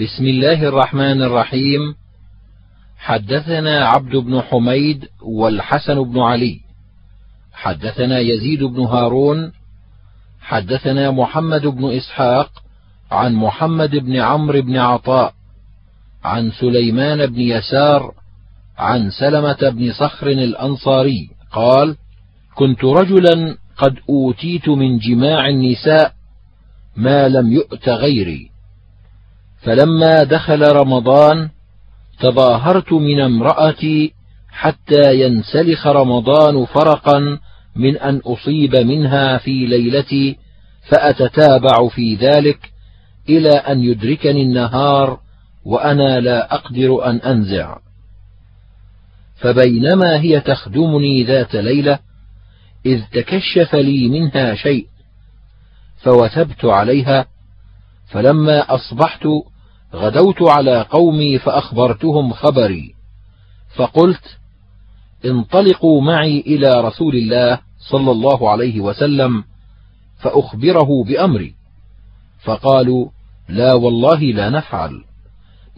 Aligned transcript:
بسم 0.00 0.24
الله 0.24 0.68
الرحمن 0.68 1.22
الرحيم. 1.22 1.94
حدثنا 2.98 3.84
عبد 3.86 4.16
بن 4.16 4.40
حميد 4.40 5.08
والحسن 5.22 6.02
بن 6.02 6.20
علي. 6.20 6.60
حدثنا 7.52 8.18
يزيد 8.18 8.62
بن 8.62 8.80
هارون. 8.80 9.52
حدثنا 10.40 11.10
محمد 11.10 11.66
بن 11.66 11.84
إسحاق 11.90 12.50
عن 13.10 13.34
محمد 13.34 13.90
بن 13.90 14.16
عمرو 14.16 14.62
بن 14.62 14.76
عطاء. 14.76 15.34
عن 16.24 16.50
سليمان 16.50 17.26
بن 17.26 17.40
يسار 17.40 18.14
عن 18.78 19.10
سلمة 19.10 19.70
بن 19.70 19.92
صخر 19.92 20.26
الأنصاري 20.26 21.30
قال 21.52 21.96
كنت 22.54 22.84
رجلا 22.84 23.56
قد 23.76 23.94
أوتيت 24.08 24.68
من 24.68 24.98
جماع 24.98 25.48
النساء 25.48 26.12
ما 26.96 27.28
لم 27.28 27.52
يؤت 27.52 27.88
غيري. 27.88 28.53
فلما 29.64 30.22
دخل 30.22 30.62
رمضان 30.62 31.50
تظاهرت 32.20 32.92
من 32.92 33.20
امرأتي 33.20 34.12
حتى 34.48 35.20
ينسلخ 35.20 35.86
رمضان 35.86 36.64
فرقا 36.64 37.38
من 37.76 37.96
أن 37.96 38.20
أصيب 38.26 38.76
منها 38.76 39.38
في 39.38 39.66
ليلتي 39.66 40.36
فأتتابع 40.90 41.88
في 41.88 42.14
ذلك 42.14 42.58
إلى 43.28 43.50
أن 43.50 43.80
يدركني 43.80 44.42
النهار 44.42 45.18
وأنا 45.64 46.20
لا 46.20 46.54
أقدر 46.54 47.06
أن 47.06 47.16
أنزع. 47.16 47.78
فبينما 49.36 50.20
هي 50.20 50.40
تخدمني 50.40 51.24
ذات 51.24 51.54
ليلة 51.54 51.98
إذ 52.86 53.02
تكشف 53.12 53.74
لي 53.74 54.08
منها 54.08 54.54
شيء 54.54 54.86
فوثبت 56.02 56.64
عليها 56.64 57.26
فلما 58.06 58.74
أصبحت 58.74 59.26
غدوت 59.94 60.42
على 60.42 60.86
قومي 60.90 61.38
فأخبرتهم 61.38 62.32
خبري. 62.32 62.94
فقلت 63.76 64.38
انطلقوا 65.24 66.02
معي 66.02 66.40
إلى 66.40 66.80
رسول 66.80 67.14
الله 67.14 67.58
صلى 67.90 68.10
الله 68.10 68.50
عليه 68.50 68.80
وسلم 68.80 69.44
فأخبره 70.18 71.04
بأمري. 71.06 71.54
فقالوا 72.44 73.08
لا 73.48 73.74
والله 73.74 74.20
لا 74.20 74.50
نفعل. 74.50 75.04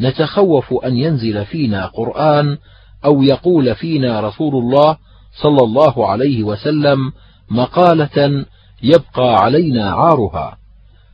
نتخوف 0.00 0.74
أن 0.84 0.96
ينزل 0.96 1.44
فينا 1.44 1.86
قرآن 1.86 2.58
أو 3.04 3.22
يقول 3.22 3.74
فينا 3.74 4.20
رسول 4.20 4.54
الله 4.54 4.98
صلى 5.42 5.62
الله 5.62 6.08
عليه 6.08 6.42
وسلم 6.42 7.12
مقالة 7.50 8.46
يبقى 8.82 9.34
علينا 9.34 9.90
عارها. 9.90 10.58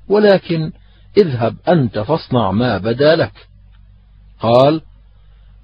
ولكن 0.08 0.72
اذهب 1.18 1.56
أنت 1.68 1.98
فاصنع 1.98 2.50
ما 2.50 2.78
بدا 2.78 3.16
لك. 3.16 3.48
قال 4.40 4.82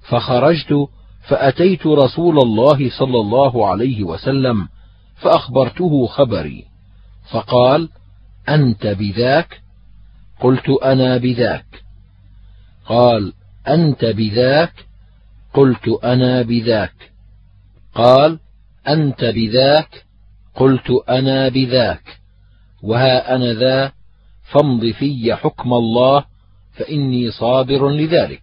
فخرجت 0.01 0.87
فأتيت 1.27 1.87
رسول 1.87 2.37
الله 2.37 2.89
صلى 2.89 3.19
الله 3.19 3.67
عليه 3.67 4.03
وسلم 4.03 4.67
فأخبرته 5.15 6.07
خبري. 6.07 6.65
فقال 7.31 7.89
أنت 8.49 8.87
بذاك؟ 8.87 9.61
قلت 10.39 10.69
أنا 10.83 11.17
بذاك. 11.17 11.83
قال 12.85 13.33
أنت 13.67 14.05
بذاك؟ 14.05 14.73
قلت 15.53 15.87
أنا 16.03 16.41
بذاك. 16.41 17.11
قال 17.95 18.39
أنت 18.87 19.25
بذاك؟ 19.25 20.05
قلت 20.55 20.91
أنا 21.09 21.49
بذاك. 21.49 22.19
وها 22.83 23.35
أنا 23.35 23.53
ذا؟ 23.53 23.98
فامض 24.51 24.85
في 24.85 25.35
حكم 25.35 25.73
الله 25.73 26.25
فإني 26.71 27.31
صابر 27.31 27.89
لذلك. 27.89 28.41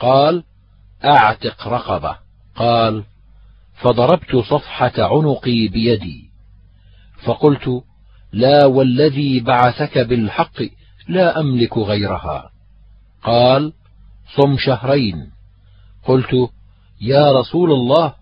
قال 0.00 0.44
أعتق 1.04 1.68
رقبة. 1.68 2.16
قال 2.56 3.04
فضربت 3.82 4.36
صفحة 4.36 4.92
عنقي 4.98 5.68
بيدي. 5.68 6.30
فقلت 7.24 7.82
لا 8.32 8.66
والذي 8.66 9.40
بعثك 9.40 9.98
بالحق 9.98 10.62
لا 11.08 11.40
أملك 11.40 11.78
غيرها. 11.78 12.50
قال 13.24 13.72
صم 14.36 14.56
شهرين. 14.58 15.30
قلت 16.04 16.50
يا 17.00 17.32
رسول 17.32 17.72
الله 17.72 18.14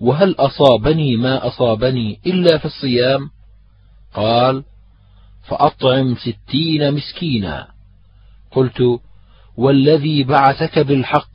وهل 0.00 0.34
أصابني 0.38 1.16
ما 1.16 1.46
أصابني 1.46 2.20
إلا 2.26 2.58
في 2.58 2.64
الصيام؟ 2.64 3.30
قال 4.14 4.64
فأطعم 5.48 6.14
ستين 6.14 6.94
مسكينا. 6.94 7.68
قلت 8.50 9.00
والذي 9.56 10.24
بعثك 10.24 10.78
بالحق 10.78 11.30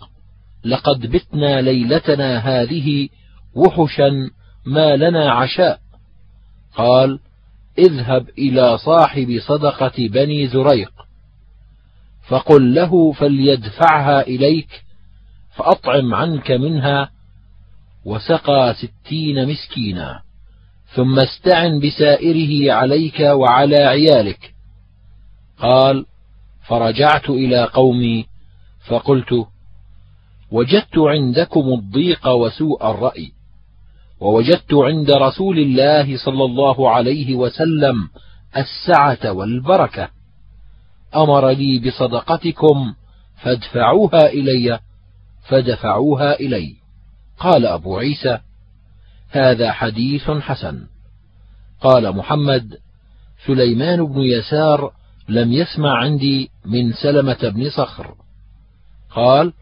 لقد 0.66 1.06
بتنا 1.06 1.62
ليلتنا 1.62 2.38
هذه 2.38 3.10
وحشا 3.56 4.30
ما 4.66 4.96
لنا 4.96 5.32
عشاء. 5.32 5.80
قال 6.76 7.20
اذهب 7.78 8.30
إلى 8.38 8.78
صاحب 8.78 9.40
صدقة 9.48 10.08
بني 10.08 10.48
زريق. 10.48 10.92
فقل 12.28 12.74
له 12.76 13.12
فليدفعها 13.12 14.22
إليك 14.22 14.84
فأطعم 15.56 16.14
عنك 16.14 16.52
منها 16.52 17.10
وسقى 18.06 18.76
ستين 18.76 19.50
مسكينا. 19.50 20.27
ثم 20.96 21.20
استعن 21.20 21.80
بسائره 21.80 22.74
عليك 22.74 23.20
وعلى 23.20 23.78
عيالك. 23.78 24.54
قال 25.60 26.06
فرجعت 26.68 27.30
إلى 27.30 27.64
قومي 27.64 28.26
فقلت 28.88 29.48
وجدت 30.52 30.98
عندكم 30.98 31.74
الضيق 31.74 32.28
وسوء 32.28 32.92
الرأي 32.92 33.32
ووجدت 34.20 34.74
عند 34.74 35.12
رسول 35.12 35.60
الله 35.60 36.18
صلى 36.18 36.44
الله 36.44 36.90
عليه 36.92 37.36
وسلم 37.36 38.10
السعة 38.58 39.32
والبركة. 39.32 40.10
أمر 41.16 41.50
لي 41.50 41.80
بصدقتكم 41.80 42.94
فادفعوها 43.42 44.30
إلي 44.30 44.80
فدفعوها 45.50 46.40
إلي. 46.40 46.76
قال 47.40 47.66
أبو 47.66 47.98
عيسى 47.98 48.40
هذا 49.30 49.72
حديث 49.72 50.32
حسن. 50.32 50.88
قال 51.82 52.16
محمد 52.16 52.78
سليمان 53.46 54.06
بن 54.06 54.22
يسار 54.22 54.92
لم 55.30 55.52
يسمع 55.52 55.98
عندي 55.98 56.50
من 56.66 56.94
سلمة 56.94 57.50
بن 57.50 57.70
صخر. 57.70 58.16
قال 59.16 59.54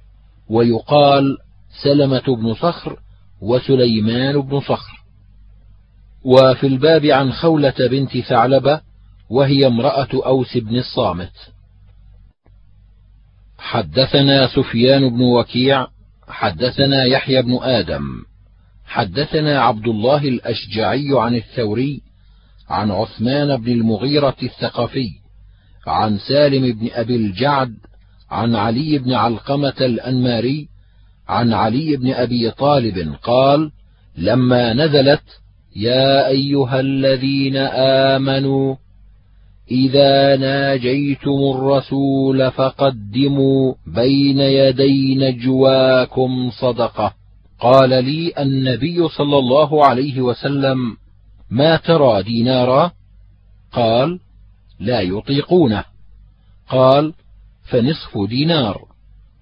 ويقال 0.50 1.38
سلمة 1.84 2.36
بن 2.36 2.53
صخر 2.53 3.00
وسليمان 3.42 4.42
بن 4.42 4.59
صخر. 4.59 5.06
وفي 6.24 6.68
الباب 6.68 7.06
عن 7.06 7.32
خولة 7.32 7.74
بنت 7.92 8.18
ثعلبة 8.18 8.82
وهي 9.30 9.68
امرأة 9.68 10.08
أوس 10.14 10.58
بن 10.58 10.78
الصامت. 10.78 11.34
حدثنا 13.58 14.47
سفيان 14.47 15.09
بن 15.09 15.22
وكيع 15.22 15.88
حدثنا 16.28 17.03
يحيى 17.03 17.42
بن 17.42 17.58
آدم. 17.62 18.26
حدثنا 18.85 19.59
عبد 19.62 19.88
الله 19.88 20.28
الأشجعي 20.28 21.07
عن 21.12 21.35
الثوري 21.35 22.01
عن 22.69 22.91
عثمان 22.91 23.62
بن 23.62 23.72
المغيرة 23.72 24.35
الثقفي 24.44 25.09
عن 25.88 26.18
سالم 26.18 26.79
بن 26.79 26.90
أبي 26.94 27.16
الجعد 27.16 27.73
عن 28.31 28.56
علي 28.56 28.97
بن 28.97 29.13
علقمة 29.13 29.73
الأنماري 29.81 30.68
عن 31.28 31.53
علي 31.53 31.97
بن 31.97 32.12
أبي 32.12 32.51
طالب 32.51 33.16
قال 33.23 33.72
لما 34.18 34.73
نزلت 34.73 35.23
يا 35.75 36.28
أيها 36.28 36.79
الذين 36.79 37.57
آمنوا 38.16 38.75
إذا 39.72 40.38
ناجيتم 40.38 41.40
الرسول 41.56 42.52
فقدموا 42.52 43.73
بين 43.87 44.40
يدي 44.40 45.16
نجواكم 45.16 46.49
صدقة 46.49 47.14
قال 47.59 47.90
لي 47.90 48.34
النبي 48.40 49.07
صلى 49.07 49.37
الله 49.37 49.85
عليه 49.85 50.22
وسلم 50.22 50.97
ما 51.49 51.78
ترى 51.78 52.23
دينارا؟ 52.23 52.91
قال 53.72 54.19
لا 54.79 55.02
يطيقونه. 55.02 55.84
قال 56.69 57.13
فنصف 57.63 58.29
دينار. 58.29 58.85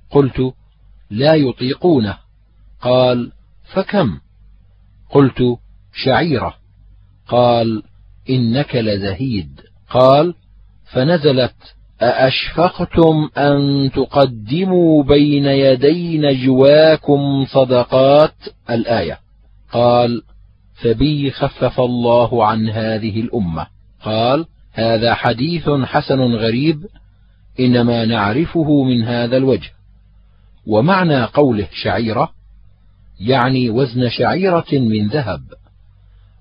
قلت 0.10 0.54
لا 1.10 1.36
يطيقونه. 1.36 2.18
قال 2.82 3.32
فكم؟ 3.74 4.20
قلت 5.10 5.58
شعيرة. 5.94 6.56
قال 7.28 7.84
إنك 8.30 8.76
لزهيد. 8.76 9.62
قال 9.90 10.36
فنزلت. 10.94 11.76
أأشفقتم 12.04 13.30
أن 13.38 13.92
تقدموا 13.96 15.04
بين 15.04 15.46
يدي 15.46 16.18
نجواكم 16.18 17.46
صدقات 17.46 18.34
الآية؟ 18.70 19.20
قال 19.72 20.22
فبي 20.82 21.32
خفف 21.32 21.80
الله 21.80 22.46
عن 22.46 22.70
هذه 22.70 23.22
الأمة. 23.22 23.68
قال 24.04 24.46
هذا 24.74 25.14
حديث 25.14 25.70
حسن 25.70 26.20
غريب 26.20 26.86
إنما 27.60 28.06
نعرفه 28.06 28.84
من 28.84 29.04
هذا 29.04 29.38
الوجه. 29.38 29.72
ومعنى 30.68 31.24
قوله 31.24 31.68
شعيرة 31.84 32.30
يعني 33.20 33.70
وزن 33.70 34.10
شعيرة 34.10 34.72
من 34.72 35.08
ذهب. 35.08 35.42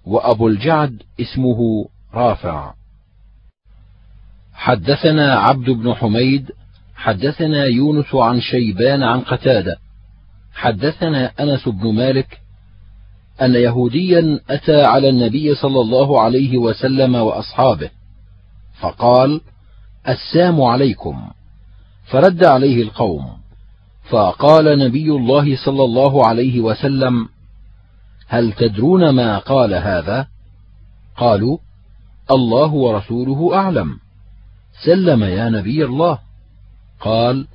وأبو 0.06 0.49
الجعد 0.49 1.03
اسمه 1.20 1.88
رافع. 2.14 2.73
حدثنا 4.54 5.34
عبد 5.34 5.70
بن 5.70 5.94
حميد 5.94 6.50
حدثنا 6.94 7.64
يونس 7.64 8.14
عن 8.14 8.40
شيبان 8.40 9.02
عن 9.02 9.20
قتادة 9.20 9.76
حدثنا 10.54 11.32
أنس 11.40 11.69
بن 11.69 11.94
مالك 11.94 12.40
أن 13.43 13.54
يهوديا 13.54 14.40
أتى 14.50 14.82
على 14.82 15.08
النبي 15.08 15.54
صلى 15.54 15.81
الله 15.81 16.20
عليه 16.20 16.56
وسلم 16.56 17.14
وأصحابه 17.14 17.90
فقال 18.81 19.40
السام 20.08 20.62
عليكم. 20.62 21.31
فرد 22.04 22.44
عليه 22.44 22.82
القوم 22.82 23.25
فقال 24.10 24.78
نبي 24.78 25.10
الله 25.10 25.56
صلى 25.64 25.84
الله 25.84 26.26
عليه 26.26 26.60
وسلم 26.60 27.28
هل 28.28 28.52
تدرون 28.52 29.10
ما 29.10 29.38
قال 29.38 29.75
هذا؟ 29.75 30.26
قالوا 31.16 31.58
الله 32.31 32.72
ورسوله 32.72 33.54
أعلم. 33.54 34.01
سلم 34.84 35.25
يا 35.25 35.49
نبي 35.49 35.84
الله. 35.84 36.19
قال 37.00 37.46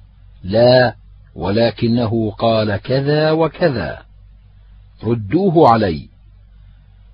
لا 0.44 0.95
ولكنه 1.35 2.31
قال 2.31 2.77
كذا 2.77 3.31
وكذا. 3.31 4.01
ردوه 5.03 5.69
علي. 5.69 6.09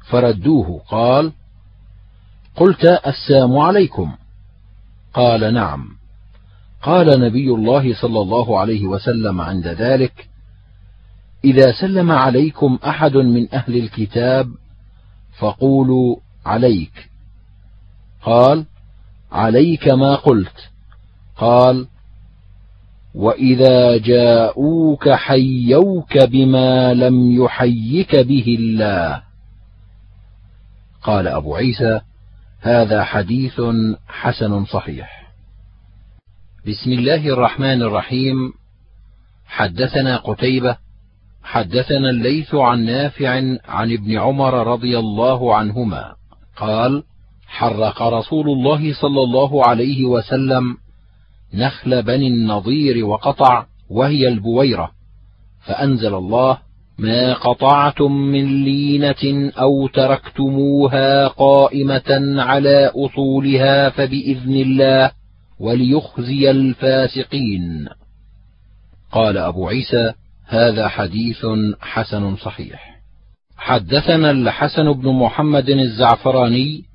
فردوه 0.09 0.81
قال 0.87 1.31
قلت 2.55 2.85
السام 2.85 3.57
عليكم. 3.57 4.15
قال 5.13 5.53
نعم. 5.53 5.85
قال 6.81 7.19
نبي 7.19 7.49
الله 7.49 7.93
صلى 8.01 8.21
الله 8.21 8.59
عليه 8.59 8.85
وسلم 8.85 9.41
عند 9.41 9.67
ذلك 9.67 10.29
إذا 11.45 11.71
سلم 11.81 12.11
عليكم 12.11 12.79
أحد 12.85 13.15
من 13.15 13.53
أهل 13.53 13.77
الكتاب 13.77 14.47
فقولوا 15.39 16.15
عليك. 16.45 17.09
قال 18.21 18.65
عليك 19.33 19.87
ما 19.87 20.15
قلت. 20.15 20.69
قال 21.37 21.87
وإذا 23.15 23.97
جاءوك 23.97 25.09
حيوك 25.09 26.23
بما 26.23 26.93
لم 26.93 27.43
يحيك 27.43 28.15
به 28.15 28.55
الله. 28.59 29.21
قال 31.03 31.27
أبو 31.27 31.55
عيسى 31.55 32.01
هذا 32.61 33.03
حديث 33.03 33.61
حسن 34.07 34.65
صحيح. 34.65 35.31
بسم 36.67 36.91
الله 36.91 37.27
الرحمن 37.27 37.81
الرحيم. 37.81 38.35
حدثنا 39.45 40.17
قتيبة 40.17 40.77
حدثنا 41.43 42.09
الليث 42.09 42.55
عن 42.55 42.85
نافع 42.85 43.29
عن 43.67 43.91
ابن 43.91 44.17
عمر 44.17 44.67
رضي 44.67 44.99
الله 44.99 45.55
عنهما. 45.55 46.15
قال 46.57 47.03
حرق 47.53 48.01
رسول 48.01 48.49
الله 48.49 48.93
صلى 48.93 49.23
الله 49.23 49.67
عليه 49.67 50.05
وسلم 50.05 50.77
نخل 51.53 52.03
بني 52.03 52.27
النضير 52.27 53.05
وقطع 53.05 53.65
وهي 53.89 54.27
البويرة 54.27 54.91
فأنزل 55.65 56.15
الله 56.15 56.57
ما 56.97 57.33
قطعتم 57.33 58.11
من 58.11 58.63
لينة 58.63 59.51
أو 59.59 59.87
تركتموها 59.87 61.27
قائمة 61.27 62.35
على 62.41 62.91
أصولها 62.95 63.89
فبإذن 63.89 64.55
الله 64.55 65.11
وليخزي 65.59 66.51
الفاسقين. 66.51 67.87
قال 69.11 69.37
أبو 69.37 69.67
عيسى 69.67 70.13
هذا 70.47 70.87
حديث 70.87 71.45
حسن 71.81 72.35
صحيح. 72.35 72.99
حدثنا 73.57 74.31
الحسن 74.31 74.93
بن 74.93 75.09
محمد 75.09 75.69
الزعفراني 75.69 76.92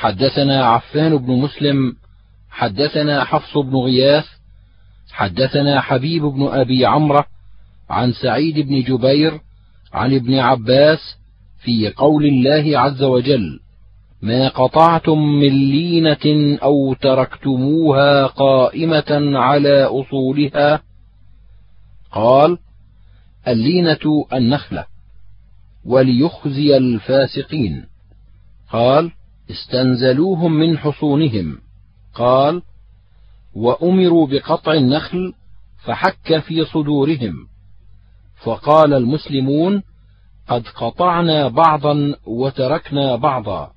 حدثنا 0.00 0.64
عفان 0.64 1.16
بن 1.16 1.32
مسلم 1.32 1.96
حدثنا 2.50 3.24
حفص 3.24 3.56
بن 3.56 3.76
غياث 3.76 4.24
حدثنا 5.12 5.80
حبيب 5.80 6.22
بن 6.22 6.48
أبي 6.48 6.86
عمرة 6.86 7.26
عن 7.90 8.12
سعيد 8.12 8.60
بن 8.60 8.82
جبير 8.82 9.40
عن 9.92 10.14
ابن 10.14 10.34
عباس 10.34 10.98
في 11.58 11.90
قول 11.90 12.26
الله 12.26 12.78
عز 12.78 13.02
وجل 13.02 13.60
ما 14.22 14.48
قطعتم 14.48 15.18
من 15.18 15.70
لينة 15.70 16.58
أو 16.62 16.94
تركتموها 16.94 18.26
قائمة 18.26 19.38
على 19.38 19.84
أصولها؟ 19.84 20.82
قال 22.12 22.58
اللينة 23.48 24.26
النخلة 24.32 24.86
وليخزي 25.84 26.76
الفاسقين. 26.76 27.84
قال 28.72 29.12
استنزلوهم 29.50 30.52
من 30.52 30.78
حصونهم. 30.78 31.58
قال 32.14 32.62
وأمروا 33.54 34.26
بقطع 34.26 34.72
النخل 34.72 35.32
فحك 35.84 36.38
في 36.38 36.64
صدورهم. 36.64 37.34
فقال 38.44 38.94
المسلمون 38.94 39.82
قد 40.48 40.68
قطعنا 40.68 41.48
بعضا 41.48 42.14
وتركنا 42.26 43.16
بعضا. 43.16 43.72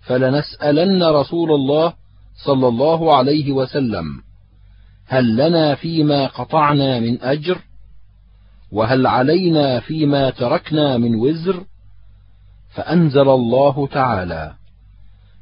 فلنسألن 0.00 1.02
رسول 1.02 1.52
الله 1.52 1.94
صلى 2.44 2.68
الله 2.68 3.16
عليه 3.16 3.52
وسلم 3.52 4.22
هل 5.06 5.36
لنا 5.36 5.74
فيما 5.74 6.26
قطعنا 6.26 7.00
من 7.00 7.22
أجر؟ 7.22 7.58
وهل 8.72 9.06
علينا 9.06 9.80
فيما 9.80 10.30
تركنا 10.30 10.96
من 10.96 11.14
وزر؟ 11.14 11.64
فأنزل 12.74 13.28
الله 13.28 13.86
تعالى 13.86 14.57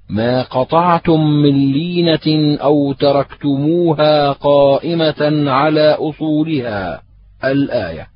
ما 0.08 0.42
قطعتم 0.42 1.20
من 1.20 1.72
لينه 1.72 2.56
أو 2.56 2.92
تركتموها 2.92 4.32
قائمه 4.32 5.50
على 5.50 5.96
اصولها. 6.00 7.02
الايه. 7.44 8.08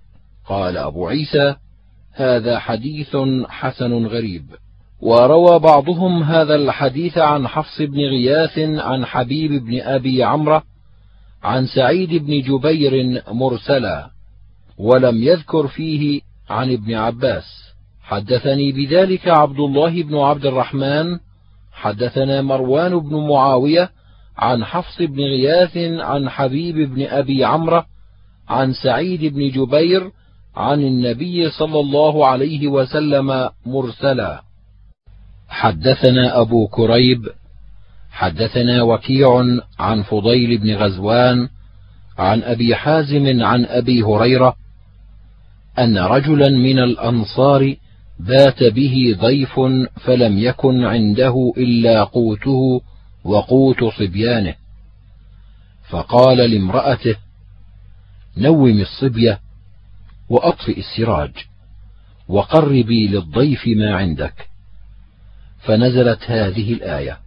قال 0.49 0.77
ابو 0.77 1.07
عيسى 1.07 1.55
هذا 2.15 2.59
حديث 2.59 3.17
حسن 3.49 4.07
غريب. 4.07 4.45
وروى 5.01 5.59
بعضهم 5.59 6.23
هذا 6.23 6.55
الحديث 6.55 7.19
عن 7.19 7.49
حفص 7.49 7.81
بن 7.81 7.99
غياث 7.99 8.59
عن 8.59 9.05
حبيب 9.05 9.65
بن 9.65 9.81
ابي 9.81 10.25
عمره 10.25 10.63
عن 11.43 11.67
سعيد 11.67 12.15
بن 12.15 12.41
جبير 12.41 13.23
مرسلا 13.33 14.11
ولم 14.79 15.23
يذكر 15.23 15.67
فيه 15.67 16.21
عن 16.51 16.73
ابن 16.73 16.95
عباس. 16.95 17.45
حدثني 18.03 18.73
بذلك 18.73 19.29
عبد 19.29 19.61
الله 19.61 20.03
بن 20.03 20.17
عبد 20.19 20.47
الرحمن 20.47 21.19
حدثنا 21.81 22.43
مروان 22.43 22.99
بن 22.99 23.17
معاوية 23.17 23.91
عن 24.39 24.65
حفص 24.65 25.03
بن 25.03 25.21
غياث 25.21 25.77
عن 26.01 26.29
حبيب 26.29 26.95
بن 26.95 27.03
أبي 27.07 27.45
عمرة 27.45 27.87
عن 28.49 28.73
سعيد 28.73 29.35
بن 29.35 29.51
جبير 29.51 30.11
عن 30.57 30.81
النبي 30.81 31.51
صلى 31.51 31.81
الله 31.81 32.27
عليه 32.27 32.69
وسلم 32.69 33.51
مرسلا. 33.67 34.43
حدثنا 35.49 36.41
أبو 36.41 36.67
كريب 36.69 37.29
حدثنا 38.11 38.83
وكيع 38.83 39.45
عن 39.79 40.03
فضيل 40.03 40.59
بن 40.59 40.75
غزوان 40.75 41.49
عن 42.19 42.43
أبي 42.43 42.75
حازم 42.75 43.43
عن 43.43 43.65
أبي 43.65 44.03
هريرة 44.03 44.57
أن 45.79 45.99
رجلا 45.99 46.49
من 46.49 46.79
الأنصار 46.79 47.75
بات 48.27 48.63
به 48.63 49.17
ضيف 49.21 49.61
فلم 50.05 50.39
يكن 50.39 50.85
عنده 50.85 51.53
إلا 51.57 52.05
قوته 52.05 52.81
وقوت 53.25 53.85
صبيانه. 53.85 54.55
فقال 55.89 56.39
لامرأته 56.51 57.17
نوم 58.37 58.81
الصبيه 58.81 59.41
وأطفئ 60.29 60.79
السراج 60.79 61.33
وقربي 62.29 63.09
للضيف 63.09 63.67
ما 63.67 63.97
عندك. 63.97 64.49
فنزلت 65.61 66.23
هذه 66.27 66.73
الآية 66.73 67.19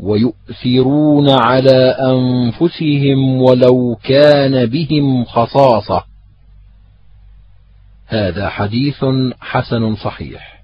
ويؤثرون 0.00 1.30
على 1.30 1.96
أنفسهم 2.00 3.42
ولو 3.42 3.96
كان 4.04 4.66
بهم 4.66 5.24
خصاصة. 5.24 6.13
هذا 8.06 8.48
حديث 8.48 9.04
حسن 9.40 9.96
صحيح. 9.96 10.62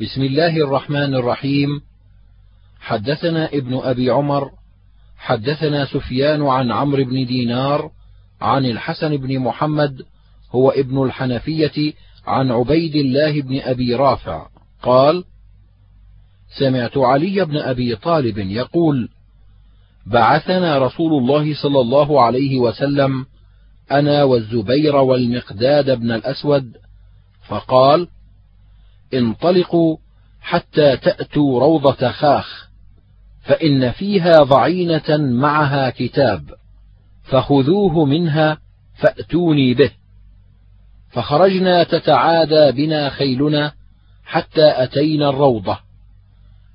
بسم 0.00 0.22
الله 0.22 0.56
الرحمن 0.56 1.14
الرحيم. 1.14 1.68
حدثنا 2.80 3.48
ابن 3.48 3.80
أبي 3.82 4.10
عمر 4.10 4.50
حدثنا 5.16 5.84
سفيان 5.84 6.42
عن 6.42 6.72
عمرو 6.72 7.04
بن 7.04 7.26
دينار 7.26 7.90
عن 8.40 8.66
الحسن 8.66 9.16
بن 9.16 9.38
محمد 9.38 10.02
هو 10.50 10.70
ابن 10.70 11.02
الحنفية 11.02 11.92
عن 12.26 12.50
عبيد 12.50 12.96
الله 12.96 13.42
بن 13.42 13.60
أبي 13.60 13.94
رافع. 13.94 14.46
قال 14.82 15.24
سمعت 16.58 16.98
علي 16.98 17.44
بن 17.44 17.56
أبي 17.56 17.96
طالب 17.96 18.38
يقول 18.38 19.08
بعثنا 20.06 20.78
رسول 20.78 21.22
الله 21.22 21.54
صلى 21.54 21.80
الله 21.80 22.22
عليه 22.22 22.58
وسلم 22.58 23.26
أنا 23.90 24.22
والزبير 24.22 24.96
والمقداد 24.96 25.90
بن 25.90 26.12
الأسود 26.12 26.76
فقال 27.48 28.08
انطلقوا 29.14 29.96
حتى 30.40 30.96
تأتوا 30.96 31.60
روضة 31.60 32.10
خاخ 32.10 32.68
فإن 33.42 33.92
فيها 33.92 34.42
ضعينة 34.42 35.16
معها 35.16 35.90
كتاب 35.90 36.50
فخذوه 37.22 38.04
منها 38.04 38.58
فأتوني 38.94 39.74
به. 39.74 39.90
فخرجنا 41.10 41.82
تتعادى 41.82 42.72
بنا 42.72 43.10
خيلنا 43.10 43.72
حتى 44.24 44.82
أتينا 44.82 45.28
الروضة. 45.28 45.78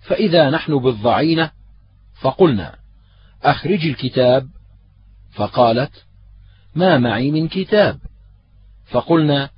فإذا 0.01 0.49
نحن 0.49 0.77
بالضعينة 0.79 1.51
فقلنا 2.21 2.75
أخرج 3.43 3.85
الكتاب. 3.85 4.47
فقالت 5.31 5.91
ما 6.75 6.97
معي 6.97 7.31
من 7.31 7.47
كتاب. 7.47 7.99
فقلنا 8.85 9.49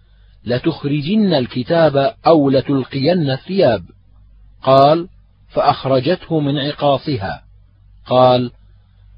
لتخرجن 0.46 1.34
الكتاب 1.34 2.15
أو 2.27 2.50
لتلقين 2.50 3.29
الثياب. 3.29 3.84
قال 4.63 5.08
فأخرجته 5.50 6.39
من 6.39 6.58
عقاصها. 6.58 7.43
قال 8.05 8.51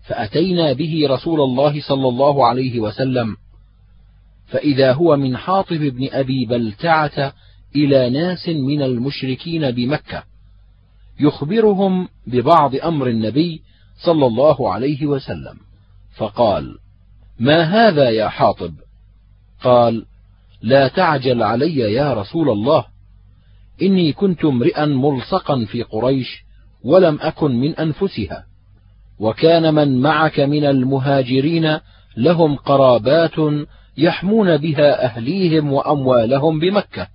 فأتينا 0.04 0.74
به 0.74 1.08
رسول 1.10 1.42
الله 1.42 1.82
صلى 1.82 2.08
الله 2.08 2.48
عليه 2.48 2.80
وسلم. 2.80 3.38
فإذا 4.48 4.94
هو 4.94 5.18
من 5.18 5.38
حاطب 5.38 5.78
بن 5.78 6.08
أبي 6.12 6.46
بلتعة 6.46 7.34
إلى 7.76 8.10
ناس 8.10 8.50
من 8.50 8.82
المشركين 8.82 9.72
بمكة. 9.72 10.24
يخبرهم 11.20 12.08
ببعض 12.28 12.76
أمر 12.76 13.08
النبي 13.08 13.62
صلى 14.06 14.26
الله 14.26 14.74
عليه 14.74 15.06
وسلم. 15.06 15.58
فقال 16.16 16.78
ما 17.40 17.64
هذا 17.64 18.10
يا 18.10 18.28
حاطب؟ 18.28 18.74
قال 19.64 20.06
لا 20.62 20.88
تعجل 20.88 21.44
علي 21.44 21.78
يا 21.78 22.14
رسول 22.14 22.50
الله. 22.50 22.86
إني 23.82 24.14
كنت 24.14 24.46
امرئا 24.46 24.86
ملصقا 24.86 25.66
في 25.66 25.84
قريش 25.84 26.44
ولم 26.84 27.20
أكن 27.22 27.52
من 27.52 27.76
أنفسها. 27.76 28.46
وكان 29.20 29.74
من 29.74 30.02
معك 30.02 30.40
من 30.40 30.66
المهاجرين 30.66 31.80
لهم 32.18 32.56
قرابات 32.56 33.66
يحمون 33.98 34.58
بها 34.58 35.06
أهليهم 35.06 35.74
وأموالهم 35.74 36.60
بمكة. 36.60 37.08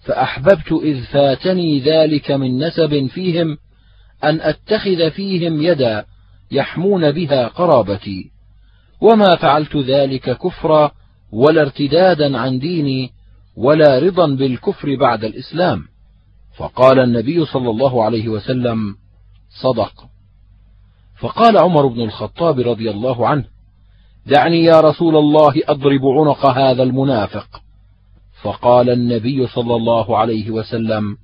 فأحببت 0.00 0.72
إذ 0.72 1.04
فاتني 1.04 1.80
ذلك 1.80 2.30
من 2.30 2.58
نسب 2.58 3.06
فيهم 3.06 3.58
أن 4.24 4.40
أتخذ 4.40 5.10
فيهم 5.10 5.62
يدا 5.62 6.04
يحمون 6.50 7.12
بها 7.12 7.48
قرابتي. 7.48 8.32
وما 9.02 9.36
فعلت 9.36 9.76
ذلك 9.76 10.38
كفرا 10.38 10.90
ولا 11.32 11.60
ارتدادا 11.60 12.38
عن 12.38 12.58
ديني 12.58 13.10
ولا 13.56 13.98
رضا 13.98 14.26
بالكفر 14.26 14.96
بعد 14.96 15.24
الإسلام. 15.24 15.82
فقال 16.56 16.98
النبي 16.98 17.44
صلى 17.44 17.70
الله 17.70 18.04
عليه 18.04 18.28
وسلم 18.28 18.94
صدق. 19.62 19.92
فقال 21.20 21.58
عمر 21.58 21.86
بن 21.86 22.00
الخطاب 22.00 22.60
رضي 22.60 22.90
الله 22.90 23.28
عنه 23.28 23.44
دعني 24.26 24.64
يا 24.64 24.80
رسول 24.80 25.16
الله 25.16 25.54
أضرب 25.68 26.06
عنق 26.06 26.46
هذا 26.46 26.82
المنافق. 26.82 27.62
فقال 28.42 28.90
النبي 28.90 29.46
صلى 29.46 29.74
الله 29.76 30.18
عليه 30.18 30.50
وسلم 30.50 31.16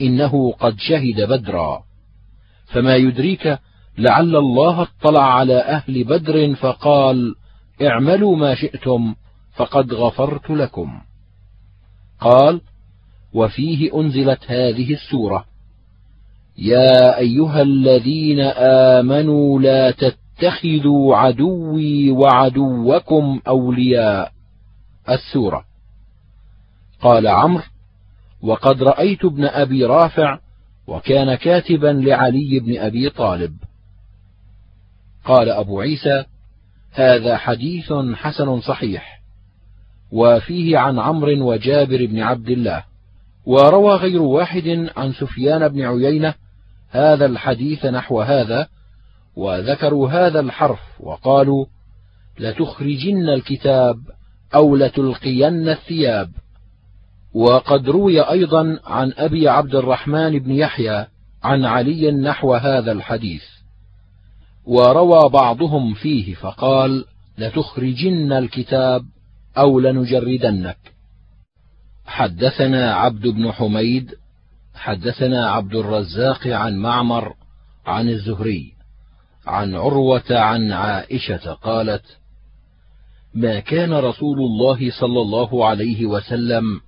إنه 0.00 0.52
قد 0.52 0.74
شهد 0.78 1.28
بدرا. 1.28 1.82
فما 2.66 2.96
يدريك 2.96 3.58
لعل 3.98 4.36
الله 4.36 4.82
اطلع 4.82 5.34
على 5.34 5.58
أهل 5.58 6.04
بدر 6.04 6.54
فقال 6.54 7.34
اعملوا 7.82 8.36
ما 8.36 8.54
شئتم 8.54 9.14
فقد 9.56 9.94
غفرت 9.94 10.50
لكم. 10.50 11.00
قال 12.20 12.60
وفيه 13.34 14.00
أنزلت 14.00 14.40
هذه 14.46 14.92
السورة 14.92 15.44
يا 16.58 17.18
أيها 17.18 17.62
الذين 17.62 18.40
آمنوا 19.00 19.60
لا 19.60 19.90
تتخذوا 19.90 21.16
عدوي 21.16 22.10
وعدوكم 22.10 23.40
أولياء. 23.48 24.32
السورة. 25.10 25.64
قال 27.00 27.26
عمرو 27.26 27.62
وقد 28.42 28.82
رأيت 28.82 29.24
ابن 29.24 29.44
أبي 29.44 29.84
رافع 29.84 30.38
وكان 30.86 31.34
كاتبا 31.34 31.86
لعلي 31.86 32.60
بن 32.60 32.78
أبي 32.78 33.10
طالب. 33.10 33.56
قال 35.24 35.48
أبو 35.48 35.80
عيسى 35.80 36.24
هذا 36.92 37.36
حديث 37.36 37.92
حسن 38.14 38.60
صحيح 38.60 39.20
وفيه 40.12 40.78
عن 40.78 40.98
عمرو 40.98 41.52
وجابر 41.52 42.06
بن 42.06 42.20
عبد 42.20 42.48
الله 42.48 42.84
وروى 43.46 43.94
غير 43.94 44.22
واحد 44.22 44.88
عن 44.96 45.12
سفيان 45.12 45.68
بن 45.68 45.82
عيينة 45.82 46.34
هذا 46.90 47.26
الحديث 47.26 47.86
نحو 47.86 48.20
هذا 48.20 48.68
وذكروا 49.36 50.08
هذا 50.08 50.40
الحرف 50.40 50.80
وقالوا 51.00 51.66
لتخرجن 52.38 53.28
الكتاب 53.28 53.96
أو 54.54 54.76
لتلقين 54.76 55.68
الثياب. 55.68 56.30
وقد 57.34 57.88
روي 57.88 58.20
أيضا 58.20 58.80
عن 58.84 59.12
أبي 59.16 59.48
عبد 59.48 59.74
الرحمن 59.74 60.38
بن 60.38 60.50
يحيى 60.50 61.06
عن 61.44 61.64
علي 61.64 62.10
نحو 62.10 62.54
هذا 62.54 62.92
الحديث. 62.92 63.42
وروى 64.66 65.28
بعضهم 65.28 65.94
فيه 65.94 66.34
فقال 66.34 67.04
لتخرجن 67.38 68.32
الكتاب 68.32 69.04
أو 69.58 69.80
لنجردنك. 69.80 70.78
حدثنا 72.06 72.94
عبد 72.94 73.26
بن 73.26 73.52
حميد 73.52 74.14
حدثنا 74.74 75.50
عبد 75.50 75.74
الرزاق 75.74 76.46
عن 76.46 76.78
معمر 76.78 77.34
عن 77.86 78.08
الزهري 78.08 78.72
عن 79.46 79.74
عروة 79.74 80.24
عن 80.30 80.72
عائشة 80.72 81.52
قالت 81.52 82.04
ما 83.34 83.60
كان 83.60 83.92
رسول 83.92 84.38
الله 84.38 84.90
صلى 85.00 85.20
الله 85.20 85.66
عليه 85.66 86.06
وسلم 86.06 86.80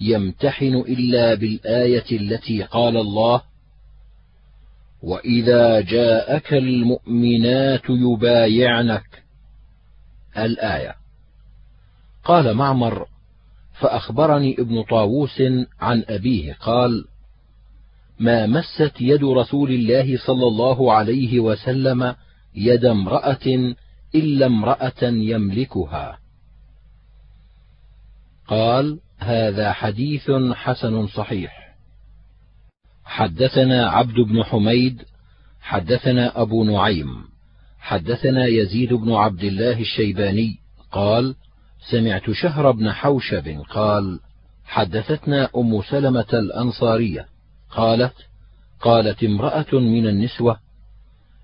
يمتحن 0.00 0.74
إلا 0.74 1.34
بالآية 1.34 2.04
التي 2.12 2.62
قال 2.62 2.96
الله 2.96 3.42
واذا 5.02 5.80
جاءك 5.80 6.54
المؤمنات 6.54 7.82
يبايعنك. 7.90 9.22
الآية. 10.36 10.94
قال 12.24 12.54
معمر 12.54 13.06
فأخبرني 13.80 14.56
ابن 14.58 14.82
طاووس 14.82 15.42
عن 15.80 16.04
أبيه 16.08 16.52
قال 16.52 17.04
ما 18.18 18.46
مست 18.46 19.00
يد 19.00 19.24
رسول 19.24 19.70
الله 19.70 20.18
صلى 20.26 20.46
الله 20.46 20.92
عليه 20.92 21.40
وسلم 21.40 22.14
يد 22.54 22.84
امرأة 22.84 23.74
إلا 24.14 24.46
امرأة 24.46 25.02
يملكها. 25.02 26.18
قال 28.46 28.98
هذا 29.18 29.72
حديث 29.72 30.30
حسن 30.54 31.06
صحيح. 31.06 31.59
حدثنا 33.10 33.90
عبد 33.90 34.14
بن 34.14 34.44
حميد 34.44 35.02
حدثنا 35.60 36.42
أبو 36.42 36.64
نعيم 36.64 37.24
حدثنا 37.78 38.46
يزيد 38.46 38.92
بن 38.92 39.12
عبد 39.12 39.44
الله 39.44 39.80
الشيباني 39.80 40.58
قال 40.92 41.34
سمعت 41.90 42.30
شهر 42.30 42.70
بن 42.70 42.92
حوشب 42.92 43.62
قال 43.70 44.20
حدثتنا 44.64 45.48
أم 45.56 45.82
سلمة 45.82 46.26
الأنصارية 46.32 47.26
قالت 47.70 48.14
قالت 48.80 49.24
امرأة 49.24 49.74
من 49.74 50.06
النسوة 50.06 50.60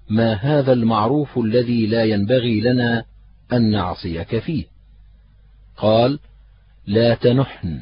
ما 0.08 0.32
هذا 0.32 0.72
المعروف 0.72 1.38
الذي 1.38 1.86
لا 1.86 2.04
ينبغي 2.04 2.60
لنا 2.60 3.04
أن 3.52 3.70
نعصيك 3.70 4.38
فيه؟ 4.38 4.64
قال 5.76 6.18
لا 6.86 7.14
تنحن. 7.14 7.80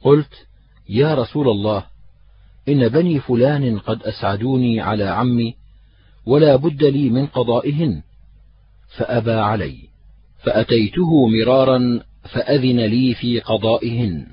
قلت 0.00 0.46
يا 0.88 1.14
رسول 1.14 1.48
الله 1.48 1.91
إن 2.68 2.88
بني 2.88 3.20
فلان 3.20 3.78
قد 3.78 4.02
أسعدوني 4.02 4.80
على 4.80 5.04
عمي 5.04 5.54
ولا 6.26 6.56
بد 6.56 6.84
لي 6.84 7.10
من 7.10 7.26
قضائهن 7.26 8.02
فأبى 8.96 9.32
علي 9.32 9.78
فأتيته 10.42 11.28
مرارا 11.28 12.00
فأذن 12.22 12.80
لي 12.80 13.14
في 13.14 13.40
قضائهن 13.40 14.26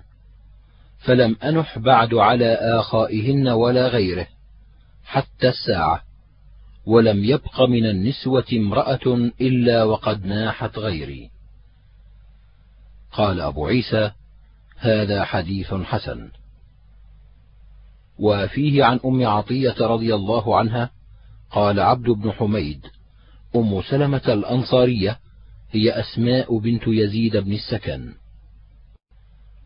فلم 0.99 1.35
أنح 1.43 1.79
بعد 1.79 2.13
على 2.13 2.53
آخائهن 2.53 3.47
ولا 3.47 3.87
غيره 3.87 4.27
حتى 5.05 5.49
الساعة 5.49 6.03
ولم 6.85 7.23
يبق 7.23 7.61
من 7.61 7.85
النسوة 7.85 8.45
امرأة 8.53 9.31
إلا 9.41 9.83
وقد 9.83 10.25
ناحت 10.25 10.79
غيري. 10.79 11.29
قال 13.11 13.41
أبو 13.41 13.67
عيسى 13.67 14.11
هذا 14.77 15.23
حديث 15.23 15.73
حسن. 15.73 16.29
وفيه 18.19 18.83
عن 18.83 18.99
أم 19.05 19.25
عطية 19.27 19.75
رضي 19.79 20.15
الله 20.15 20.57
عنها 20.57 20.91
قال 21.51 21.79
عبد 21.79 22.09
بن 22.09 22.31
حميد 22.31 22.85
أم 23.55 23.81
سلمة 23.81 24.21
الأنصارية 24.27 25.19
هي 25.71 25.99
أسماء 25.99 26.57
بنت 26.59 26.83
يزيد 26.87 27.37
بن 27.37 27.53
السكن. 27.53 28.13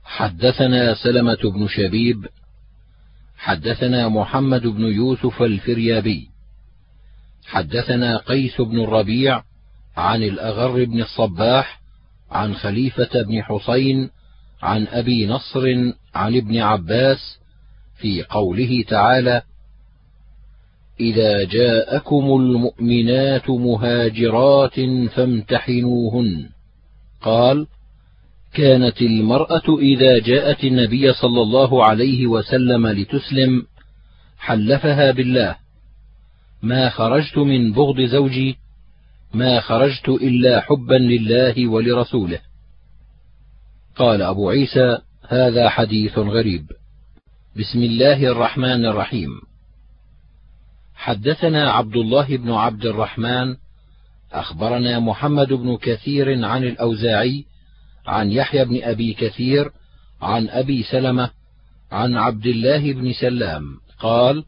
حدثنا 0.03 0.93
سلمة 0.93 1.37
بن 1.43 1.67
شبيب 1.67 2.27
حدثنا 3.37 4.09
محمد 4.09 4.67
بن 4.67 4.81
يوسف 4.83 5.41
الفريابي 5.41 6.29
حدثنا 7.45 8.17
قيس 8.17 8.61
بن 8.61 8.83
الربيع 8.83 9.43
عن 9.97 10.23
الأغر 10.23 10.85
بن 10.85 11.01
الصباح 11.01 11.81
عن 12.31 12.53
خليفة 12.55 13.21
بن 13.21 13.43
حسين 13.43 14.09
عن 14.61 14.87
أبي 14.87 15.27
نصر 15.27 15.67
عن 16.15 16.35
ابن 16.35 16.57
عباس 16.57 17.39
في 18.03 18.23
قوله 18.23 18.83
تعالى 18.87 19.41
إذا 20.99 21.43
جاءكم 21.43 22.25
المؤمنات 22.35 23.49
مهاجرات 23.49 24.79
فامتحنوهن. 25.15 26.49
قال 27.21 27.67
كانت 28.53 29.01
المرأة 29.01 29.77
إذا 29.79 30.19
جاءت 30.19 30.63
النبي 30.63 31.13
صلى 31.13 31.41
الله 31.41 31.85
عليه 31.85 32.27
وسلم 32.27 32.87
لتسلم 32.87 33.65
حلفها 34.37 35.11
بالله. 35.11 35.55
ما 36.61 36.89
خرجت 36.89 37.37
من 37.37 37.73
بغض 37.73 38.01
زوجي 38.01 38.57
ما 39.33 39.59
خرجت 39.59 40.09
إلا 40.09 40.61
حبا 40.61 40.95
لله 40.95 41.67
ولرسوله. 41.67 42.39
قال 43.95 44.21
أبو 44.21 44.49
عيسى 44.49 44.97
هذا 45.27 45.69
حديث 45.69 46.19
غريب. 46.19 46.82
بسم 47.59 47.79
الله 47.79 48.31
الرحمن 48.31 48.85
الرحيم. 48.85 49.29
حدثنا 50.95 51.71
عبد 51.71 51.95
الله 51.95 52.37
بن 52.37 52.51
عبد 52.51 52.85
الرحمن 52.85 53.55
أخبرنا 54.31 54.99
محمد 54.99 55.53
بن 55.53 55.77
كثير 55.77 56.45
عن 56.45 56.63
الأوزاعي 56.63 57.45
عن 58.07 58.31
يحيى 58.31 58.65
بن 58.65 58.83
أبي 58.83 59.13
كثير 59.13 59.71
عن 60.21 60.49
أبي 60.49 60.83
سلمة 60.83 61.29
عن 61.91 62.15
عبد 62.17 62.45
الله 62.45 62.93
بن 62.93 63.13
سلام 63.13 63.63
قال 63.99 64.45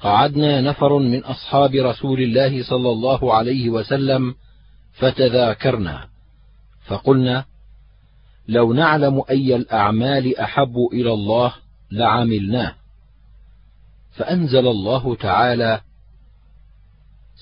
قعدنا 0.00 0.60
نفر 0.60 0.98
من 0.98 1.24
أصحاب 1.24 1.74
رسول 1.74 2.22
الله 2.22 2.62
صلى 2.62 2.90
الله 2.90 3.34
عليه 3.34 3.70
وسلم 3.70 4.34
فتذاكرنا 4.92 6.08
فقلنا 6.86 7.44
لو 8.48 8.72
نعلم 8.72 9.22
أي 9.30 9.56
الأعمال 9.56 10.38
أحب 10.38 10.74
إلى 10.92 11.12
الله 11.12 11.52
لعملناه. 11.92 12.74
فأنزل 14.12 14.66
الله 14.68 15.14
تعالى 15.14 15.80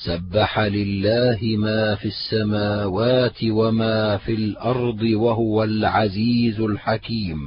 سبح 0.04 0.58
لله 0.58 1.38
ما 1.58 1.94
في 1.94 2.08
السماوات 2.08 3.44
وما 3.44 4.16
في 4.16 4.34
الأرض 4.34 5.02
وهو 5.02 5.64
العزيز 5.64 6.60
الحكيم. 6.60 7.40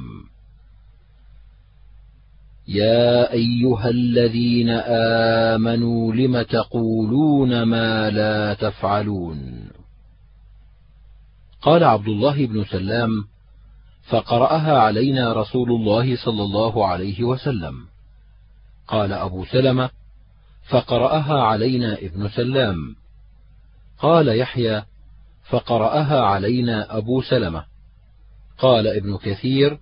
يا 2.68 3.32
أيها 3.32 3.88
الذين 3.88 4.70
آمنوا 5.50 6.14
لم 6.14 6.42
تقولون 6.42 7.62
ما 7.62 8.10
لا 8.10 8.54
تفعلون؟ 8.54 9.68
قال 11.62 11.84
عبد 11.84 12.08
الله 12.08 12.46
بن 12.46 12.64
سلام 12.64 13.24
فقرأها 14.08 14.78
علينا 14.78 15.32
رسول 15.32 15.72
الله 15.72 16.16
صلى 16.16 16.42
الله 16.42 16.86
عليه 16.86 17.24
وسلم. 17.24 17.74
قال 18.88 19.12
أبو 19.12 19.44
سلمة 19.44 19.90
فقرأها 20.70 21.42
علينا 21.42 21.98
ابن 21.98 22.28
سلام. 22.28 22.96
قال 23.98 24.28
يحيى 24.28 24.82
فقرأها 25.50 26.20
علينا 26.20 26.96
أبو 26.96 27.22
سلمة. 27.22 27.64
قال 28.58 28.86
ابن 28.86 29.16
كثير 29.16 29.78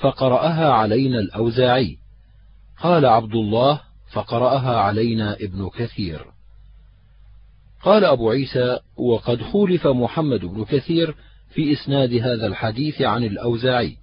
فقرأها 0.00 0.72
علينا 0.72 1.18
الأوزاعي. 1.18 1.98
قال 2.82 3.06
عبد 3.06 3.34
الله 3.34 3.80
فقرأها 4.12 4.80
علينا 4.80 5.34
ابن 5.34 5.68
كثير. 5.68 6.26
قال 7.82 8.04
أبو 8.04 8.30
عيسى 8.30 8.78
وقد 8.96 9.42
خولف 9.42 9.86
محمد 9.86 10.40
بن 10.40 10.64
كثير 10.64 11.14
في 11.56 11.72
إسناد 11.72 12.14
هذا 12.14 12.46
الحديث 12.46 13.02
عن 13.02 13.24
الأوزاعي. 13.24 13.96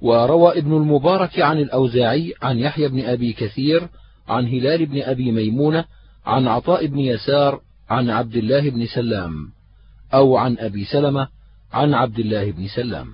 وروى 0.00 0.58
ابن 0.58 0.76
المبارك 0.76 1.40
عن 1.40 1.58
الأوزاعي 1.58 2.34
عن 2.42 2.58
يحيى 2.58 2.88
بن 2.88 3.00
أبي 3.00 3.32
كثير 3.32 3.88
عن 4.28 4.46
هلال 4.46 4.86
بن 4.86 5.02
أبي 5.02 5.32
ميمونة 5.32 5.84
عن 6.26 6.48
عطاء 6.48 6.86
بن 6.86 6.98
يسار 6.98 7.60
عن 7.90 8.10
عبد 8.10 8.36
الله 8.36 8.70
بن 8.70 8.86
سلام 8.86 9.32
أو 10.14 10.36
عن 10.36 10.56
أبي 10.58 10.84
سلمة 10.84 11.28
عن 11.72 11.94
عبد 11.94 12.18
الله 12.18 12.50
بن 12.50 12.68
سلام. 12.68 13.06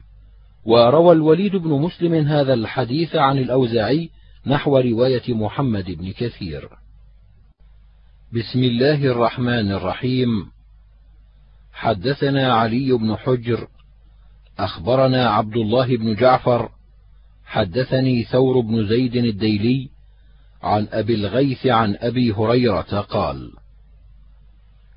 وروى 0.64 1.12
الوليد 1.12 1.56
بن 1.56 1.70
مسلم 1.70 2.14
هذا 2.14 2.54
الحديث 2.54 3.16
عن 3.16 3.38
الأوزاعي 3.38 4.10
نحو 4.46 4.78
رواية 4.78 5.34
محمد 5.34 5.90
بن 5.90 6.12
كثير. 6.12 6.68
بسم 8.32 8.64
الله 8.64 9.04
الرحمن 9.04 9.72
الرحيم. 9.72 10.59
حدثنا 11.72 12.52
علي 12.52 12.92
بن 12.92 13.16
حجر 13.16 13.68
أخبرنا 14.58 15.30
عبد 15.30 15.56
الله 15.56 15.96
بن 15.96 16.14
جعفر 16.14 16.68
حدثني 17.44 18.24
ثور 18.24 18.60
بن 18.60 18.88
زيد 18.88 19.16
الديلي 19.16 19.88
عن 20.62 20.88
أبي 20.92 21.14
الغيث 21.14 21.66
عن 21.66 21.96
أبي 22.00 22.32
هريرة 22.32 23.00
قال 23.00 23.50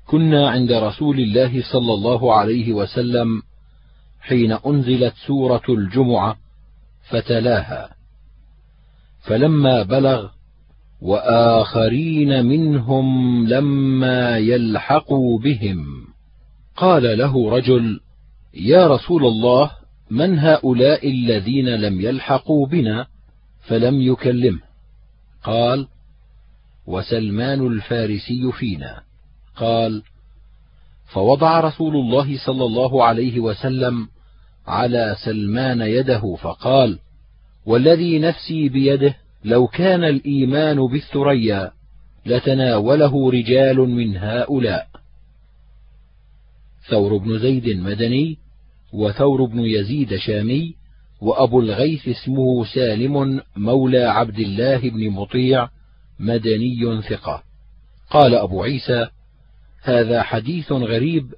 كنا 0.06 0.50
عند 0.50 0.72
رسول 0.72 1.20
الله 1.20 1.62
صلى 1.72 1.94
الله 1.94 2.34
عليه 2.34 2.72
وسلم 2.72 3.42
حين 4.20 4.52
أنزلت 4.52 5.14
سورة 5.26 5.62
الجمعة 5.68 6.36
فتلاها 7.10 7.94
فلما 9.22 9.82
بلغ 9.82 10.28
وآخرين 11.00 12.46
منهم 12.46 13.46
لما 13.48 14.38
يلحقوا 14.38 15.38
بهم. 15.38 16.06
قال 16.76 17.18
له 17.18 17.50
رجل 17.50 18.00
يا 18.54 18.86
رسول 18.86 19.26
الله 19.26 19.70
من 20.10 20.38
هؤلاء 20.38 21.10
الذين 21.10 21.68
لم 21.68 22.00
يلحقوا 22.00 22.66
بنا 22.66 23.06
فلم 23.66 24.02
يكلمه؟ 24.02 24.60
قال 25.44 25.86
وسلمان 26.86 27.66
الفارسي 27.66 28.52
فينا. 28.52 29.02
قال 29.56 30.02
فوضع 31.12 31.60
رسول 31.60 31.96
الله 31.96 32.46
صلى 32.46 32.64
الله 32.64 33.04
عليه 33.04 33.40
وسلم 33.40 34.08
على 34.66 35.16
سلمان 35.24 35.80
يده 35.80 36.36
فقال 36.40 36.98
والذي 37.66 38.18
نفسي 38.18 38.68
بيده 38.68 39.14
لو 39.44 39.66
كان 39.66 40.04
الإيمان 40.04 40.86
بالثريا 40.86 41.70
لتناوله 42.26 43.30
رجال 43.30 43.76
من 43.76 44.16
هؤلاء. 44.16 44.86
ثور 46.88 47.16
بن 47.16 47.38
زيد 47.38 47.68
مدني 47.68 48.38
وثور 48.92 49.44
بن 49.44 49.60
يزيد 49.60 50.16
شامي 50.16 50.74
وأبو 51.20 51.60
الغيث 51.60 52.08
اسمه 52.08 52.64
سالم 52.64 53.40
مولى 53.56 54.04
عبد 54.04 54.38
الله 54.38 54.78
بن 54.78 55.10
مطيع 55.10 55.68
مدني 56.20 57.02
ثقة. 57.02 57.42
قال 58.10 58.34
أبو 58.34 58.62
عيسى 58.62 59.08
هذا 59.82 60.22
حديث 60.22 60.72
غريب 60.72 61.34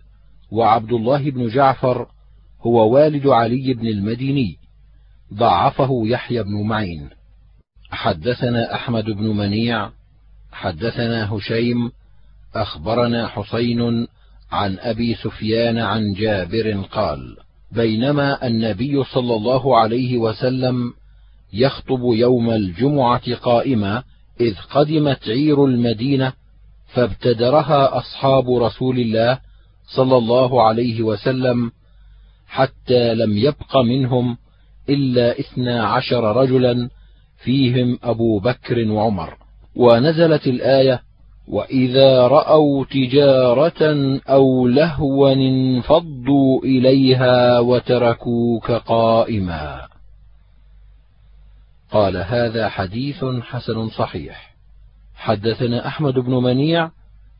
وعبد 0.52 0.92
الله 0.92 1.30
بن 1.30 1.48
جعفر 1.48 2.08
هو 2.60 2.94
والد 2.94 3.26
علي 3.26 3.74
بن 3.74 3.86
المديني 3.86 4.56
ضعفه 5.34 6.02
يحيى 6.04 6.42
بن 6.42 6.62
معين. 6.62 7.08
حدثنا 7.90 8.74
أحمد 8.74 9.04
بن 9.04 9.36
منيع 9.36 9.90
حدثنا 10.52 11.34
هشيم 11.34 11.92
أخبرنا 12.54 13.28
حسين 13.28 14.06
عن 14.52 14.78
أبي 14.78 15.14
سفيان 15.14 15.78
عن 15.78 16.12
جابر 16.12 16.80
قال 16.92 17.36
بينما 17.72 18.46
النبي 18.46 19.04
صلى 19.04 19.34
الله 19.34 19.78
عليه 19.78 20.18
وسلم 20.18 20.92
يخطب 21.52 22.00
يوم 22.02 22.50
الجمعة 22.50 23.34
قائما 23.34 24.02
إذ 24.40 24.54
قدمت 24.70 25.28
عير 25.28 25.64
المدينة 25.64 26.32
فابتدرها 26.86 27.98
أصحاب 27.98 28.50
رسول 28.50 28.98
الله 28.98 29.38
صلى 29.96 30.16
الله 30.16 30.62
عليه 30.62 31.02
وسلم 31.02 31.70
حتى 32.46 33.14
لم 33.14 33.38
يبق 33.38 33.76
منهم 33.76 34.36
إلا 34.88 35.40
اثنا 35.40 35.86
عشر 35.86 36.36
رجلا 36.36 36.88
فيهم 37.44 37.98
أبو 38.02 38.38
بكر 38.38 38.88
وعمر. 38.88 39.36
ونزلت 39.76 40.46
الآية 40.46 41.02
واذا 41.48 42.26
راوا 42.26 42.84
تجاره 42.84 44.20
أو 44.28 44.66
لهوا 44.66 45.32
انفضوا 45.32 46.62
اليها 46.64 47.60
وتركوك 47.60 48.70
قائما 48.70 49.88
قال 51.90 52.16
هذا 52.16 52.68
حديث 52.68 53.24
حسن 53.42 53.88
صحيح 53.88 54.56
حدثنا 55.14 55.86
أحمد 55.86 56.14
بن 56.14 56.32
منيع 56.32 56.90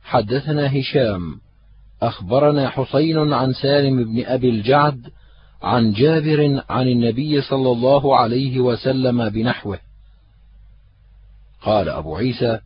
حدثنا 0.02 0.78
هشام 0.80 1.40
أخبرنا 2.02 2.68
حسين 2.68 3.32
عن 3.32 3.52
سالم 3.52 4.04
بن 4.04 4.24
أبي 4.26 4.48
الجعد 4.48 5.10
عن 5.62 5.92
جابر 5.92 6.62
عن 6.68 6.88
النبي 6.88 7.40
صلى 7.40 7.70
الله 7.72 8.16
عليه 8.16 8.60
وسلم 8.60 9.28
بنحوه 9.28 9.78
قال 11.62 11.88
أبو 11.88 12.16
عيسى 12.16 12.60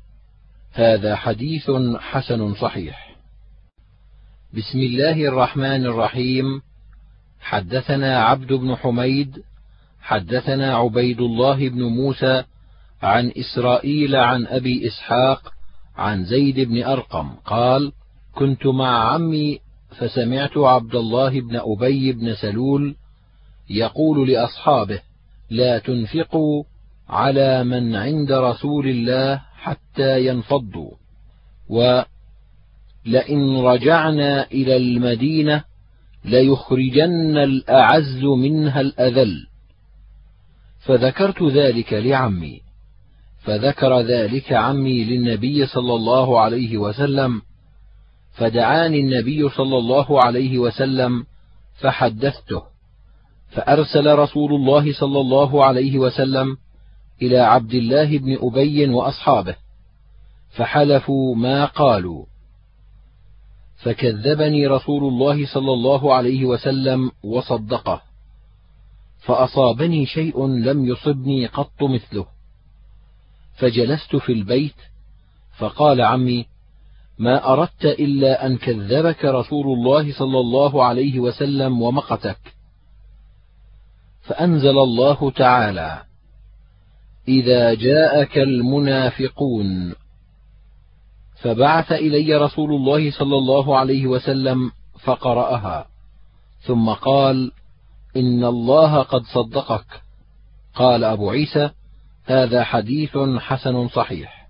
هذا 0.73 1.17
حديث 1.17 1.71
حسن 1.99 2.55
صحيح. 2.55 3.17
بسم 4.55 4.79
الله 4.79 5.29
الرحمن 5.29 5.87
الرحيم. 5.87 6.63
حدثنا 7.41 8.25
عبد 8.25 8.53
بن 8.53 8.77
حميد 8.77 9.43
حدثنا 10.01 10.77
عبيد 10.77 11.21
الله 11.21 11.69
بن 11.69 11.83
موسى 11.83 12.45
عن 13.03 13.33
إسرائيل 13.37 14.17
عن 14.17 14.47
أبي 14.47 14.87
إسحاق 14.87 15.53
عن 15.97 16.25
زيد 16.25 16.61
بن 16.61 16.83
أرقم 16.83 17.31
قال 17.45 17.93
كنت 18.35 18.67
مع 18.67 19.15
عمي 19.15 19.59
فسمعت 19.99 20.59
عبد 20.59 20.95
الله 20.95 21.41
بن 21.41 21.57
أبي 21.57 22.13
بن 22.13 22.35
سلول 22.35 22.97
يقول 23.71 24.31
لأصحابه 24.31 25.01
لا 25.51 25.79
تنفقوا 25.79 26.65
على 27.09 27.65
من 27.65 27.97
عند 27.97 28.33
رسول 28.33 28.89
الله 28.89 29.43
حتى 29.61 30.27
ينفضوا. 30.27 30.91
ولئن 31.69 33.57
رجعنا 33.57 34.47
إلى 34.47 34.77
المدينة 34.77 35.65
ليخرجن 36.25 37.37
الأعز 37.39 38.25
منها 38.25 38.81
الأذل. 38.81 39.47
فذكرت 40.87 41.43
ذلك 41.43 41.93
لعمي. 41.93 42.61
فذكر 43.45 44.01
ذلك 44.01 44.53
عمي 44.53 45.05
للنبي 45.05 45.67
صلى 45.67 45.95
الله 45.95 46.41
عليه 46.41 46.79
وسلم. 46.79 47.43
فدعاني 48.33 49.01
النبي 49.01 49.49
صلى 49.49 49.79
الله 49.79 50.25
عليه 50.25 50.59
وسلم 50.59 51.25
فحدثته. 51.81 52.63
فأرسل 53.51 54.15
رسول 54.15 54.55
الله 54.55 54.93
صلى 54.93 55.21
الله 55.21 55.65
عليه 55.65 55.99
وسلم 55.99 56.57
إلى 57.23 57.39
عبد 57.39 57.75
الله 57.75 58.19
بن 58.19 58.39
أبي 58.41 58.89
وأصحابه 58.89 59.57
فحلفوا 60.51 61.35
ما 61.35 61.65
قالوا. 61.65 62.25
فكذبني 63.77 64.67
رسول 64.67 65.05
الله 65.05 65.47
صلى 65.55 65.73
الله 65.73 66.15
عليه 66.15 66.45
وسلم 66.45 67.11
وصدقه 67.25 68.03
فأصابني 69.19 70.07
شيء 70.07 70.47
لم 70.47 70.87
يصبني 70.87 71.47
قط 71.47 71.83
مثله. 71.83 72.27
فجلست 73.55 74.17
في 74.17 74.33
البيت 74.33 74.77
فقال 75.59 76.01
عمي 76.01 76.47
ما 77.19 77.53
أردت 77.53 77.85
إلا 77.85 78.47
أن 78.47 78.59
كذبك 78.59 79.25
رسول 79.25 79.67
الله 79.67 80.13
صلى 80.13 80.39
الله 80.41 80.85
عليه 80.85 81.21
وسلم 81.21 81.83
ومقتك. 81.83 82.55
فأنزل 84.23 84.79
الله 84.79 85.31
تعالى 85.31 86.10
إذا 87.29 87.75
جاءك 87.75 88.39
المنافقون. 88.39 89.95
فبعث 91.43 91.93
إلي 91.93 92.35
رسول 92.35 92.75
الله 92.75 93.11
صلى 93.11 93.37
الله 93.37 93.79
عليه 93.79 94.07
وسلم 94.07 94.71
فقرأها. 95.05 95.87
ثم 96.61 96.91
قال 96.91 97.53
إن 98.17 98.45
الله 98.45 99.03
قد 99.03 99.23
صدقك. 99.23 99.87
قال 100.75 101.05
أبو 101.05 101.31
عيسى 101.31 101.71
هذا 102.25 102.65
حديث 102.65 103.19
حسن 103.39 103.89
صحيح. 103.89 104.49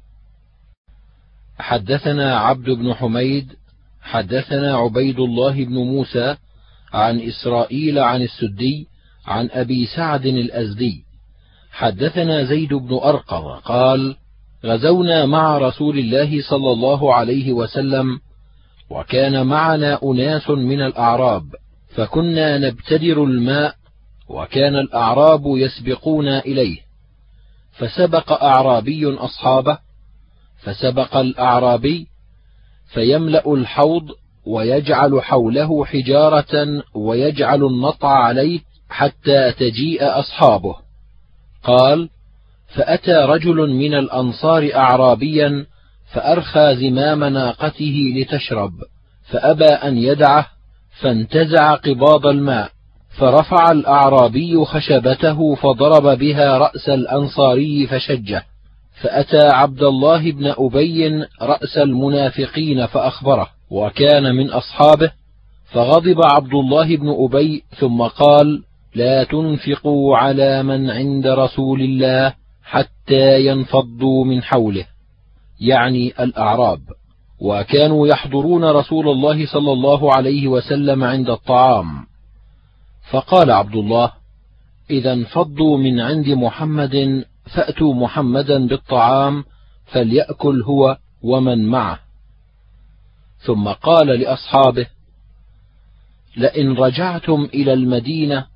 حدثنا 1.59 2.39
عبد 2.39 2.71
بن 2.71 2.95
حميد 2.95 3.53
حدثنا 4.03 4.77
عبيد 4.77 5.21
الله 5.21 5.65
بن 5.65 5.75
موسى 5.75 6.37
عن 6.93 7.21
إسرائيل 7.21 7.99
عن 7.99 8.23
السدي 8.23 8.87
عن 9.27 9.49
أبي 9.53 9.87
سعد 9.87 10.27
الأزدي. 10.27 11.05
حدثنا 11.71 12.45
زيد 12.45 12.75
بن 12.75 12.95
أرقم 13.05 13.61
قال 13.65 14.17
غزونا 14.65 15.27
مع 15.27 15.59
رسول 15.59 15.99
الله 15.99 16.43
صلى 16.43 16.73
الله 16.73 17.15
عليه 17.15 17.53
وسلم 17.53 18.21
وكان 18.91 19.47
معنا 19.47 19.99
أناس 20.03 20.51
من 20.51 20.81
الأعراب 20.81 21.45
فكنا 21.95 22.59
نبتدر 22.59 23.25
الماء 23.25 23.75
وكان 24.29 24.77
الأعراب 24.77 25.43
يسبقون 25.47 26.29
إليه 26.29 26.79
فسبق 27.73 28.43
أعرابي 28.43 29.15
أصحابه 29.15 29.79
فسبق 30.63 31.17
الأعرابي 31.17 32.07
فيملأ 32.95 33.55
الحوض 33.55 34.09
ويجعل 34.47 35.23
حوله 35.23 35.85
حجارة 35.85 36.83
ويجعل 36.95 37.65
النطع 37.65 38.09
عليه 38.09 38.61
حتى 38.89 39.53
تجيء 39.53 40.19
أصحابه. 40.19 40.77
قال 41.65 42.09
فأتى 42.75 43.13
رجل 43.13 43.71
من 43.71 43.95
الأنصار 43.95 44.71
اعرابيا 44.75 45.67
فأرخى 46.13 46.77
زمام 46.77 47.25
ناقته 47.25 48.13
لتشرب 48.17 48.73
فأبى 49.31 49.65
أن 49.65 49.99
يدعه 49.99 50.47
فانتزع 51.01 51.75
قباض 51.75 52.27
الماء 52.27 52.71
فرفع 53.19 53.71
الأعرابي 53.73 54.65
خشبته 54.65 55.55
فضرب 55.55 56.19
بها 56.19 56.59
رأس 56.59 56.89
الأنصاري 56.89 57.87
فشجه 57.87 58.45
فأتى 59.03 59.49
عبد 59.53 59.83
الله 59.83 60.33
بن 60.33 60.55
أبي 60.59 61.25
رأس 61.43 61.79
المنافقين 61.79 62.87
فأخبره 62.87 63.49
وكان 63.71 64.35
من 64.35 64.51
أصحابه 64.51 65.13
فغضب 65.73 66.21
عبد 66.25 66.55
الله 66.55 66.97
بن 66.97 67.15
أبي 67.25 67.63
ثم 67.79 68.03
قال 68.03 68.63
لا 68.95 69.25
تنفقوا 69.25 70.17
على 70.17 70.63
من 70.63 70.91
عند 70.91 71.27
رسول 71.27 71.83
الله 71.83 72.35
حتى 72.63 73.47
ينفضوا 73.47 74.25
من 74.25 74.43
حوله 74.43 74.87
يعني 75.61 76.13
الأعراب. 76.21 76.81
وكانوا 77.41 78.09
يحضرون 78.09 78.65
رسول 78.65 79.09
الله 79.09 79.47
صلى 79.47 79.73
الله 79.73 80.15
عليه 80.15 80.49
وسلم 80.49 81.05
عند 81.05 81.31
الطعام. 81.31 82.07
فقال 83.11 83.51
عبد 83.51 83.75
الله 83.75 84.13
إذا 84.91 85.13
انفضوا 85.13 85.79
من 85.79 86.01
عند 86.01 86.29
محمد 86.29 87.25
فأتوا 87.55 87.95
محمدا 87.95 88.67
بالطعام 88.67 89.45
فليأكل 89.87 90.63
هو 90.63 90.97
ومن 91.23 91.67
معه. 91.67 91.99
ثم 93.41 93.69
قال 93.69 94.07
لأصحابه 94.07 94.87
لئن 96.37 96.73
رجعتم 96.73 97.49
إلى 97.55 97.73
المدينة 97.73 98.47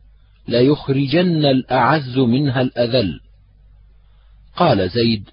ليخرجن 0.48 1.44
الأعز 1.44 2.18
منها 2.18 2.61
الأذل. 2.61 3.20
قال 4.57 4.90
زيد 4.90 5.30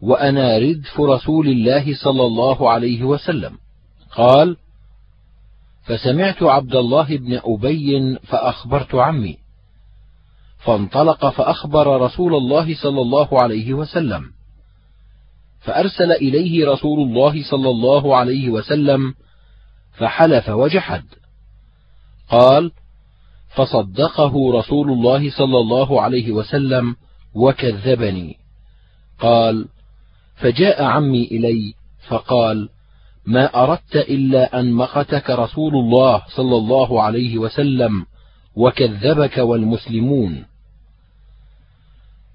وأنا 0.00 0.58
ردف 0.58 1.00
رسول 1.00 1.48
الله 1.48 1.94
صلى 1.94 2.22
الله 2.26 2.70
عليه 2.70 3.04
وسلم. 3.04 3.58
قال 4.10 4.56
فسمعت 5.84 6.42
عبد 6.42 6.74
الله 6.74 7.16
بن 7.16 7.40
أبي 7.44 8.18
فأخبرت 8.18 8.94
عمي. 8.94 9.36
فانطلق 10.58 11.30
فأخبر 11.30 12.00
رسول 12.00 12.34
الله 12.34 12.74
صلى 12.74 13.00
الله 13.00 13.42
عليه 13.42 13.74
وسلم. 13.74 14.22
فأرسل 15.60 16.12
إليه 16.12 16.66
رسول 16.66 17.08
الله 17.08 17.50
صلى 17.50 17.70
الله 17.70 18.16
عليه 18.16 18.50
وسلم 18.50 19.14
فحلف 19.92 20.48
وجحد. 20.48 21.04
قال 22.28 22.72
فصدقه 23.56 24.52
رسول 24.58 24.90
الله 24.90 25.30
صلى 25.30 25.58
الله 25.58 26.02
عليه 26.02 26.32
وسلم 26.32 26.96
وكذبني. 27.34 28.36
قال 29.20 29.68
فجاء 30.36 30.82
عمي 30.82 31.24
إلي 31.24 31.74
فقال 32.08 32.68
ما 33.26 33.62
أردت 33.62 33.96
إلا 33.96 34.60
أن 34.60 34.72
مقتك 34.72 35.30
رسول 35.30 35.74
الله 35.74 36.22
صلى 36.36 36.56
الله 36.56 37.02
عليه 37.02 37.38
وسلم 37.38 38.06
وكذبك 38.56 39.38
والمسلمون. 39.38 40.44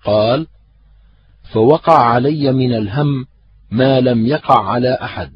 قال 0.06 0.48
فوقع 1.54 1.98
علي 1.98 2.52
من 2.52 2.74
الهم 2.74 3.26
ما 3.72 4.00
لم 4.00 4.28
يقع 4.28 4.70
على 4.70 4.98
أحد. 5.02 5.32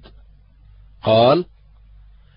قال 1.03 1.45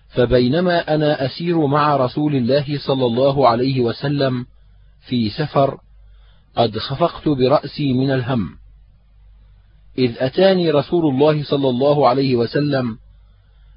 فبينما 0.09 0.95
أنا 0.95 1.25
أسير 1.25 1.65
مع 1.65 1.95
رسول 1.95 2.35
الله 2.35 2.79
صلى 2.87 3.05
الله 3.05 3.47
عليه 3.47 3.81
وسلم 3.81 4.45
في 5.07 5.29
سفر 5.29 5.77
قد 6.55 6.77
خفقت 6.77 7.27
برأسي 7.27 7.93
من 7.93 8.11
الهم. 8.11 8.49
إذ 9.97 10.15
أتاني 10.17 10.71
رسول 10.71 11.13
الله 11.13 11.43
صلى 11.43 11.69
الله 11.69 12.07
عليه 12.07 12.35
وسلم 12.35 12.97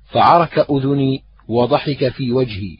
فعرك 0.04 0.58
أذني 0.58 1.22
وضحك 1.48 2.08
في 2.08 2.32
وجهي. 2.32 2.76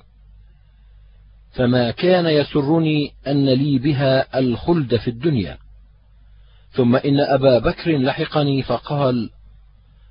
فما 1.52 1.90
كان 1.90 2.26
يسرني 2.26 3.12
أن 3.26 3.48
لي 3.48 3.78
بها 3.78 4.38
الخلد 4.38 4.96
في 4.96 5.08
الدنيا. 5.08 5.58
ثم 6.70 6.96
إن 6.96 7.20
أبا 7.20 7.58
بكر 7.58 7.98
لحقني 7.98 8.62
فقال 8.62 9.30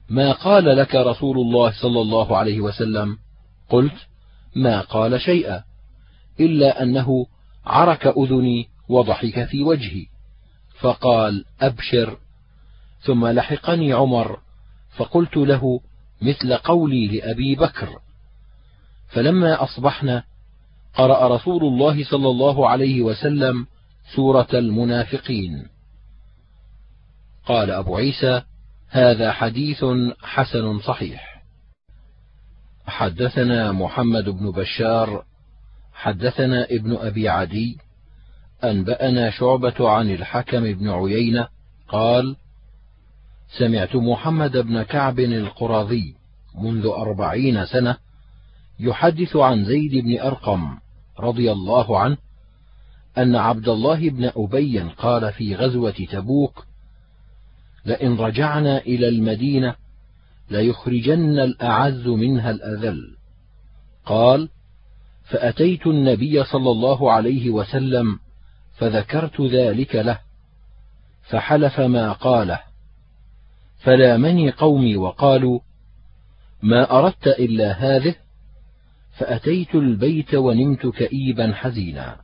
ما 0.10 0.32
قال 0.32 0.78
لك 0.78 0.96
رسول 0.96 1.38
الله 1.38 1.72
صلى 1.82 2.02
الله 2.02 2.38
عليه 2.38 2.62
وسلم؟ 2.62 3.18
قلت 3.72 4.08
ما 4.56 4.82
قال 4.82 5.22
شيئا 5.22 5.64
إلا 6.40 6.84
أنه 6.84 7.26
عرك 7.66 8.08
أذني 8.08 8.68
وضحك 8.90 9.46
في 9.46 9.64
وجهي 9.64 10.06
فقال 10.80 11.46
أبشر 11.62 12.18
ثم 13.02 13.28
لحقني 13.28 13.94
عمر 13.94 14.40
فقلت 14.98 15.38
له 15.38 15.80
مثل 16.22 16.54
قولي 16.58 17.08
لأبي 17.08 17.56
بكر. 17.56 17.90
فلما 19.08 19.64
أصبحنا 19.64 20.24
قرأ 20.96 21.36
رسول 21.36 21.64
الله 21.64 22.04
صلى 22.04 22.30
الله 22.30 22.70
عليه 22.70 23.02
وسلم 23.02 23.68
سورة 24.16 24.48
المنافقين. 24.54 25.68
قال 27.46 27.72
أبو 27.72 27.96
عيسى 27.98 28.42
هذا 28.90 29.32
حديث 29.32 29.86
حسن 30.22 30.80
صحيح. 30.80 31.31
حدثنا 32.88 33.72
محمد 33.72 34.30
بن 34.30 34.52
بشار 34.52 35.26
حدثنا 35.94 36.66
ابن 36.66 36.96
أبي 36.96 37.30
عدي 37.30 37.78
أنبأنا 38.64 39.30
شعبة 39.30 39.90
عن 39.90 40.10
الحكم 40.10 40.74
بن 40.74 40.90
عيينة 40.90 41.48
قال 41.88 42.36
سمعت 43.58 43.96
محمد 43.96 44.58
بن 44.58 44.84
كعب 44.84 45.20
القراظي 45.20 46.16
منذ 46.56 46.86
أربعين 46.86 47.66
سنة 47.66 47.98
يحدث 48.80 49.36
عن 49.36 49.66
زيد 49.66 50.04
بن 50.04 50.20
أرقم 50.20 50.78
رضي 51.20 51.52
الله 51.52 52.00
عنه 52.00 52.18
أن 53.18 53.36
عبد 53.36 53.70
الله 53.70 54.10
بن 54.10 54.32
أبي 54.36 54.80
قال 54.80 55.34
في 55.34 55.56
غزوة 55.56 56.08
تبوك 56.12 56.66
لئن 57.86 58.18
رجعنا 58.18 58.78
إلى 58.78 59.08
المدينة 59.08 59.76
ليخرجن 60.52 61.40
الأعز 61.40 62.08
منها 62.08 62.52
الأذل. 62.52 63.16
قال 64.06 64.50
فأتيت 65.24 65.88
النبي 65.88 66.44
صلى 66.44 66.72
الله 66.72 67.12
عليه 67.12 67.50
وسلم 67.50 68.20
فذكرت 68.78 69.42
ذلك 69.42 69.96
له 69.96 70.20
فحلف 71.30 71.80
ما 71.80 72.14
قاله. 72.14 72.60
فلامني 73.78 74.52
قومي 74.52 74.98
وقالوا 74.98 75.60
ما 76.62 77.00
أردت 77.00 77.28
إلا 77.28 77.72
هذه 77.72 78.16
فأتيت 79.18 79.76
البيت 79.76 80.36
ونمت 80.36 80.88
كئيبا 80.88 81.54
حزينا. 81.54 82.18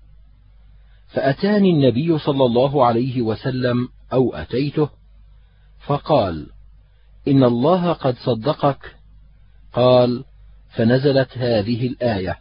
فأتاني 1.08 1.70
النبي 1.70 2.18
صلى 2.18 2.46
الله 2.46 2.86
عليه 2.86 3.22
وسلم 3.22 3.90
أو 4.14 4.36
أتيته 4.36 4.90
فقال 5.86 6.48
إن 7.28 7.44
الله 7.44 7.94
قد 7.94 8.16
صدقك. 8.16 8.96
قال 9.74 10.24
فنزلت 10.76 11.38
هذه 11.38 11.88
الآية. 11.88 12.38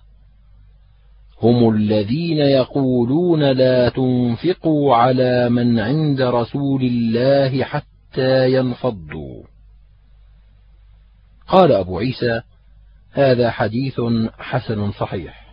هم 1.42 1.74
الذين 1.74 2.38
يقولون 2.38 3.52
لا 3.52 3.88
تنفقوا 3.88 4.96
على 4.96 5.48
من 5.48 5.78
عند 5.78 6.22
رسول 6.22 6.82
الله 6.82 7.64
حتى 7.64 8.52
ينفضوا. 8.52 9.42
قال 11.48 11.72
أبو 11.72 11.98
عيسى 11.98 12.42
هذا 13.12 13.50
حديث 13.50 14.00
حسن 14.38 14.92
صحيح. 14.92 15.46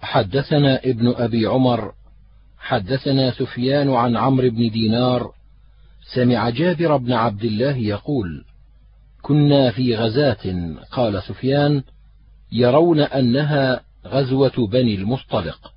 حدثنا 0.00 0.80
ابن 0.84 1.14
أبي 1.16 1.46
عمر 1.46 1.92
حدثنا 2.58 3.30
سفيان 3.30 3.94
عن 3.94 4.16
عمرو 4.16 4.50
بن 4.50 4.70
دينار 4.70 5.32
سمع 6.14 6.50
جابر 6.50 6.96
بن 6.96 7.12
عبد 7.12 7.44
الله 7.44 7.76
يقول 7.76 8.44
كنا 9.22 9.70
في 9.70 9.96
غزاة 9.96 10.74
قال 10.90 11.22
سفيان 11.22 11.82
يرون 12.52 13.00
أنها 13.00 13.80
غزوة 14.06 14.66
بني 14.72 14.94
المصطلق. 14.94 15.72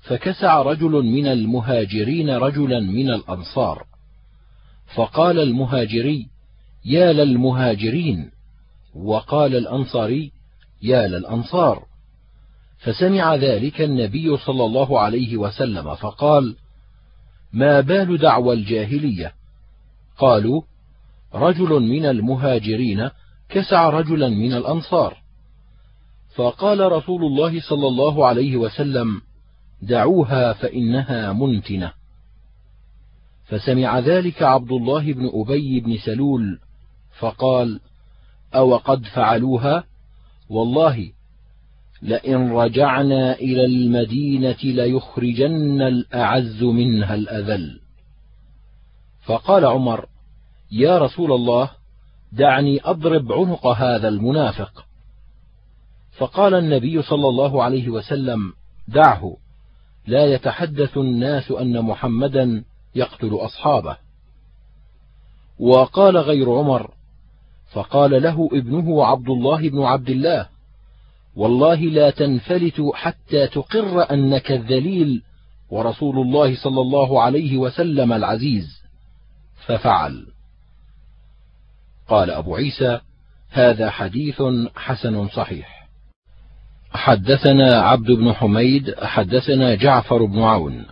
فكسع 0.00 0.62
رجل 0.62 0.90
من 0.90 1.26
المهاجرين 1.26 2.30
رجلا 2.30 2.80
من 2.80 3.10
الأنصار 3.10 3.86
فقال 4.94 5.38
المهاجري 5.38 6.26
يا 6.84 7.12
للمهاجرين. 7.12 8.30
وقال 8.94 9.56
الأنصاري 9.56 10.32
يا 10.82 11.08
للأنصار. 11.08 11.84
فسمع 12.78 13.34
ذلك 13.34 13.80
النبي 13.80 14.36
صلى 14.36 14.64
الله 14.64 15.00
عليه 15.00 15.36
وسلم 15.36 15.94
فقال 15.94 16.56
ما 17.52 17.80
بال 17.80 18.18
دعوى 18.18 18.54
الجاهلية؟ 18.54 19.32
قالوا 20.18 20.62
رجل 21.34 21.82
من 21.82 22.06
المهاجرين 22.06 23.10
كسع 23.48 23.90
رجلا 23.90 24.28
من 24.28 24.52
الأنصار. 24.52 25.16
فقال 26.34 26.92
رسول 26.92 27.24
الله 27.24 27.60
صلى 27.60 27.88
الله 27.88 28.26
عليه 28.26 28.56
وسلم 28.56 29.20
دعوها 29.82 30.52
فإنها 30.52 31.32
منتنة. 31.32 31.92
فسمع 33.46 33.98
ذلك 33.98 34.42
عبد 34.42 34.72
الله 34.72 35.12
بن 35.12 35.30
أبي 35.34 35.80
بن 35.80 35.96
سلول 35.96 36.58
فقال 37.18 37.80
أو 38.54 38.76
قد 38.76 39.04
فعلوها؟ 39.04 39.84
والله 40.48 41.12
لئن 42.06 42.52
رجعنا 42.52 43.34
إلى 43.34 43.64
المدينة 43.64 44.56
ليخرجن 44.62 45.82
الأعز 45.82 46.62
منها 46.62 47.14
الأذل. 47.14 47.80
فقال 49.24 49.64
عمر 49.64 50.06
يا 50.72 50.98
رسول 50.98 51.32
الله 51.32 51.70
دعني 52.32 52.80
أضرب 52.84 53.32
عنق 53.32 53.66
هذا 53.66 54.08
المنافق. 54.08 54.84
فقال 56.18 56.54
النبي 56.54 57.02
صلى 57.02 57.28
الله 57.28 57.62
عليه 57.62 57.88
وسلم 57.88 58.52
دعه 58.88 59.36
لا 60.06 60.26
يتحدث 60.26 60.96
الناس 60.96 61.50
أن 61.50 61.82
محمدا 61.82 62.64
يقتل 62.94 63.34
أصحابه. 63.34 63.96
وقال 65.58 66.16
غير 66.16 66.52
عمر 66.52 66.90
فقال 67.72 68.22
له 68.22 68.48
ابنه 68.52 69.04
عبد 69.04 69.28
الله 69.28 69.68
بن 69.68 69.82
عبد 69.82 70.10
الله 70.10 70.48
والله 71.36 71.74
لا 71.74 72.10
تنفلت 72.10 72.82
حتى 72.94 73.46
تقر 73.46 74.12
أنك 74.12 74.52
الذليل 74.52 75.22
ورسول 75.70 76.18
الله 76.18 76.56
صلى 76.56 76.80
الله 76.80 77.22
عليه 77.22 77.56
وسلم 77.56 78.12
العزيز. 78.12 78.82
ففعل. 79.66 80.26
قال 82.08 82.30
أبو 82.30 82.56
عيسى 82.56 83.00
هذا 83.50 83.90
حديث 83.90 84.42
حسن 84.76 85.28
صحيح. 85.28 85.88
حدثنا 86.90 87.80
عبد 87.80 88.10
بن 88.10 88.32
حميد 88.32 88.94
حدثنا 88.94 89.74
جعفر 89.74 90.24
بن 90.24 90.42
عون. 90.42 90.86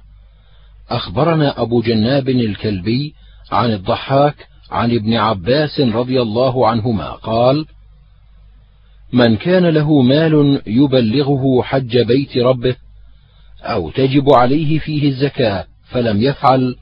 أخبرنا 0.90 1.62
أبو 1.62 1.82
جناب 1.82 2.28
الكلبي 2.28 3.14
عن 3.52 3.72
الضحاك 3.72 4.48
عن 4.70 4.90
ابن 4.90 5.14
عباس 5.14 5.80
رضي 5.80 6.22
الله 6.22 6.68
عنهما 6.68 7.10
قال 7.10 7.66
من 9.14 9.36
كان 9.36 9.66
له 9.66 10.02
مال 10.02 10.62
يبلغه 10.66 11.62
حج 11.62 11.98
بيت 11.98 12.36
ربه 12.36 12.76
أو 13.62 13.90
تجب 13.90 14.32
عليه 14.32 14.78
فيه 14.78 15.08
الزكاة 15.08 15.66
فلم 15.84 16.22
يفعل 16.22 16.76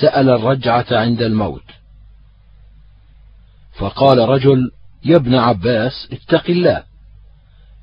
سأل 0.00 0.30
الرجعة 0.30 0.86
عند 0.90 1.22
الموت. 1.22 1.64
فقال 3.78 4.18
رجل 4.18 4.70
يا 5.04 5.16
ابن 5.16 5.34
عباس 5.34 6.08
اتق 6.12 6.50
الله. 6.50 6.82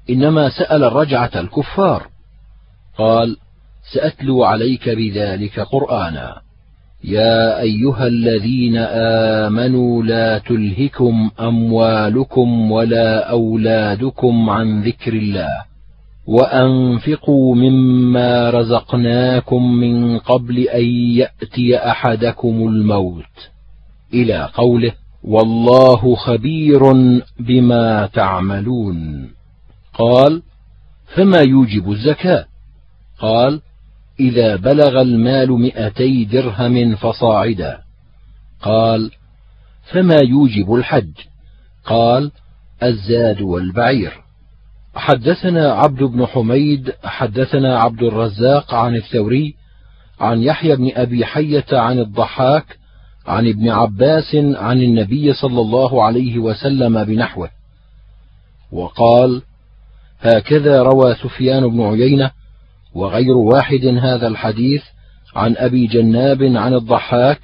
إنما 0.10 0.50
سأل 0.50 0.84
الرجعة 0.84 1.32
الكفار 1.36 2.08
قال 2.98 3.38
سأتلو 3.94 4.44
عليك 4.44 4.90
بذلك 4.90 5.60
قرآنا. 5.60 6.47
يا 7.04 7.62
أيها 7.62 8.08
الذين 8.08 8.78
آمنوا 9.48 10.04
لا 10.04 10.38
تلهكم 10.38 11.32
أموالكم 11.40 12.72
ولا 12.72 13.30
أولادكم 13.30 14.50
عن 14.50 14.82
ذكر 14.82 15.14
الله 15.14 15.68
وأنفقوا 16.28 17.56
مما 17.56 18.50
رزقناكم 18.50 19.74
من 19.74 20.18
قبل 20.20 20.60
أن 20.60 20.86
يأتي 20.94 21.78
أحدكم 21.78 22.68
الموت 22.68 23.50
إلى 24.14 24.50
قوله 24.54 24.92
والله 25.24 26.16
خبير 26.16 26.80
بما 27.40 28.06
تعملون 28.14 29.30
قال 29.94 30.42
فما 31.16 31.40
يوجب 31.40 31.92
الزكاة 31.92 32.46
قال 33.20 33.62
إذا 34.20 34.56
بلغ 34.56 35.02
المال 35.02 35.52
مئتي 35.52 36.26
درهم 36.26 36.96
فصاعدا. 36.96 37.80
قال 38.62 39.12
فما 39.92 40.18
يوجب 40.24 40.74
الحج؟ 40.74 41.14
قال 41.86 42.32
الزاد 42.84 43.42
والبعير. 43.42 44.12
حدثنا 44.96 45.72
عبد 45.74 46.04
بن 46.04 46.26
حميد 46.26 46.94
حدثنا 47.04 47.80
عبد 47.80 48.04
الرزاق 48.04 48.74
عن 48.74 48.96
الثوري 48.96 49.56
عن 50.20 50.44
يحيى 50.44 50.76
بن 50.76 50.92
أبي 50.96 51.26
حية 51.26 51.66
عن 51.72 52.00
الضحاك 52.00 52.78
عن 53.28 53.48
ابن 53.48 53.70
عباس 53.70 54.36
عن 54.36 54.82
النبي 54.82 55.34
صلى 55.34 55.62
الله 55.62 56.04
عليه 56.04 56.40
وسلم 56.40 57.04
بنحوه. 57.04 57.50
وقال 58.72 59.42
هكذا 60.22 60.82
روى 60.82 61.16
سفيان 61.16 61.68
بن 61.68 61.82
عيينة 61.82 62.32
وغير 62.94 63.38
واحد 63.38 63.86
هذا 63.86 64.28
الحديث 64.28 64.84
عن 65.36 65.56
أبي 65.58 65.88
جناب 65.88 66.44
عن 66.44 66.74
الضحاك 66.74 67.40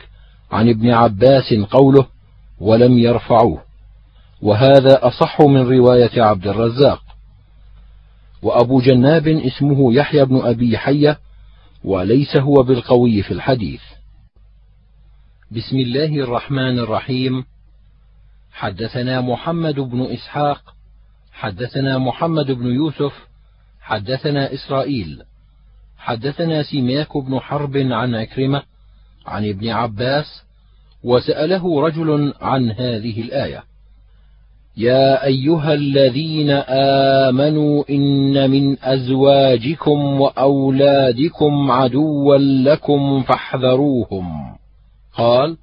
عن 0.51 0.69
ابن 0.69 0.89
عباس 0.89 1.53
قوله 1.53 2.07
ولم 2.59 2.97
يرفعوه. 2.97 3.61
وهذا 4.41 5.07
أصح 5.07 5.41
من 5.41 5.61
رواية 5.61 6.21
عبد 6.21 6.47
الرزاق. 6.47 7.03
وأبو 8.41 8.81
جناب 8.81 9.27
اسمه 9.27 9.93
يحيى 9.93 10.25
بن 10.25 10.41
أبي 10.41 10.77
حية 10.77 11.19
وليس 11.83 12.37
هو 12.37 12.53
بالقوي 12.53 13.23
في 13.23 13.31
الحديث. 13.31 13.81
بسم 15.51 15.77
الله 15.77 16.15
الرحمن 16.19 16.79
الرحيم. 16.79 17.45
حدثنا 18.53 19.21
محمد 19.21 19.75
بن 19.75 20.01
إسحاق 20.01 20.73
حدثنا 21.33 21.97
محمد 21.97 22.51
بن 22.51 22.65
يوسف 22.65 23.13
حدثنا 23.81 24.53
إسرائيل. 24.53 25.23
حدثنا 26.03 26.63
سيماك 26.63 27.17
بن 27.17 27.39
حرب 27.39 27.77
عن 27.77 28.15
عكرمة 28.15 28.61
عن 29.25 29.49
ابن 29.49 29.69
عباس 29.69 30.43
وسأله 31.03 31.81
رجل 31.81 32.33
عن 32.41 32.71
هذه 32.71 33.21
الآية 33.21 33.63
يا 34.77 35.25
أيها 35.25 35.73
الذين 35.73 36.49
آمنوا 37.29 37.83
إن 37.89 38.49
من 38.51 38.77
أزواجكم 38.83 40.21
وأولادكم 40.21 41.71
عدوا 41.71 42.37
لكم 42.37 43.23
فاحذروهم. 43.23 44.55
قال 45.17 45.57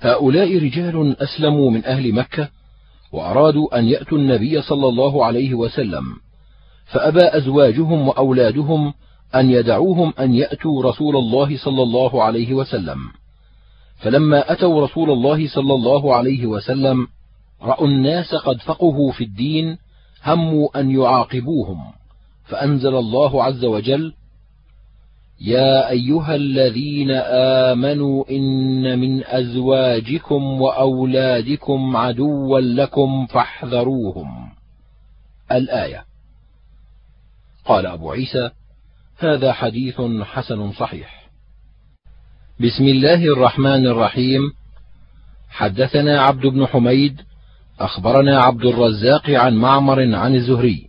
هؤلاء 0.00 0.58
رجال 0.58 1.16
أسلموا 1.22 1.70
من 1.70 1.84
أهل 1.84 2.12
مكة 2.12 2.48
وأرادوا 3.12 3.78
أن 3.78 3.84
يأتوا 3.84 4.18
النبي 4.18 4.62
صلى 4.62 4.88
الله 4.88 5.24
عليه 5.24 5.54
وسلم 5.54 6.04
فأبى 6.86 7.36
أزواجهم 7.36 8.08
وأولادهم 8.08 8.92
أن 9.34 9.50
يدعوهم 9.50 10.12
أن 10.20 10.34
يأتوا 10.34 10.82
رسول 10.82 11.16
الله 11.16 11.56
صلى 11.56 11.82
الله 11.82 12.22
عليه 12.22 12.54
وسلم. 12.54 12.98
فلما 13.96 14.52
أتوا 14.52 14.84
رسول 14.84 15.10
الله 15.10 15.48
صلى 15.48 15.74
الله 15.74 16.14
عليه 16.14 16.46
وسلم 16.46 17.06
رأوا 17.62 17.86
الناس 17.86 18.34
قد 18.34 18.60
فقهوا 18.60 19.12
في 19.12 19.24
الدين 19.24 19.78
هموا 20.24 20.80
أن 20.80 20.90
يعاقبوهم. 20.90 21.78
فأنزل 22.44 22.96
الله 22.96 23.44
عز 23.44 23.64
وجل 23.64 24.12
يا 25.40 25.90
أيها 25.90 26.34
الذين 26.34 27.10
آمنوا 27.70 28.24
إن 28.30 28.98
من 28.98 29.24
أزواجكم 29.24 30.60
وأولادكم 30.60 31.96
عدوا 31.96 32.60
لكم 32.60 33.26
فاحذروهم. 33.26 34.48
الآية. 35.52 36.04
قال 37.64 37.86
أبو 37.86 38.10
عيسى 38.10 38.50
هذا 39.18 39.52
حديث 39.52 40.00
حسن 40.22 40.72
صحيح. 40.72 41.30
بسم 42.60 42.84
الله 42.84 43.24
الرحمن 43.24 43.86
الرحيم. 43.86 44.40
حدثنا 45.50 46.20
عبد 46.20 46.46
بن 46.46 46.66
حميد 46.66 47.20
أخبرنا 47.80 48.40
عبد 48.40 48.64
الرزاق 48.64 49.30
عن 49.30 49.54
معمر 49.54 50.14
عن 50.14 50.34
الزهري 50.34 50.88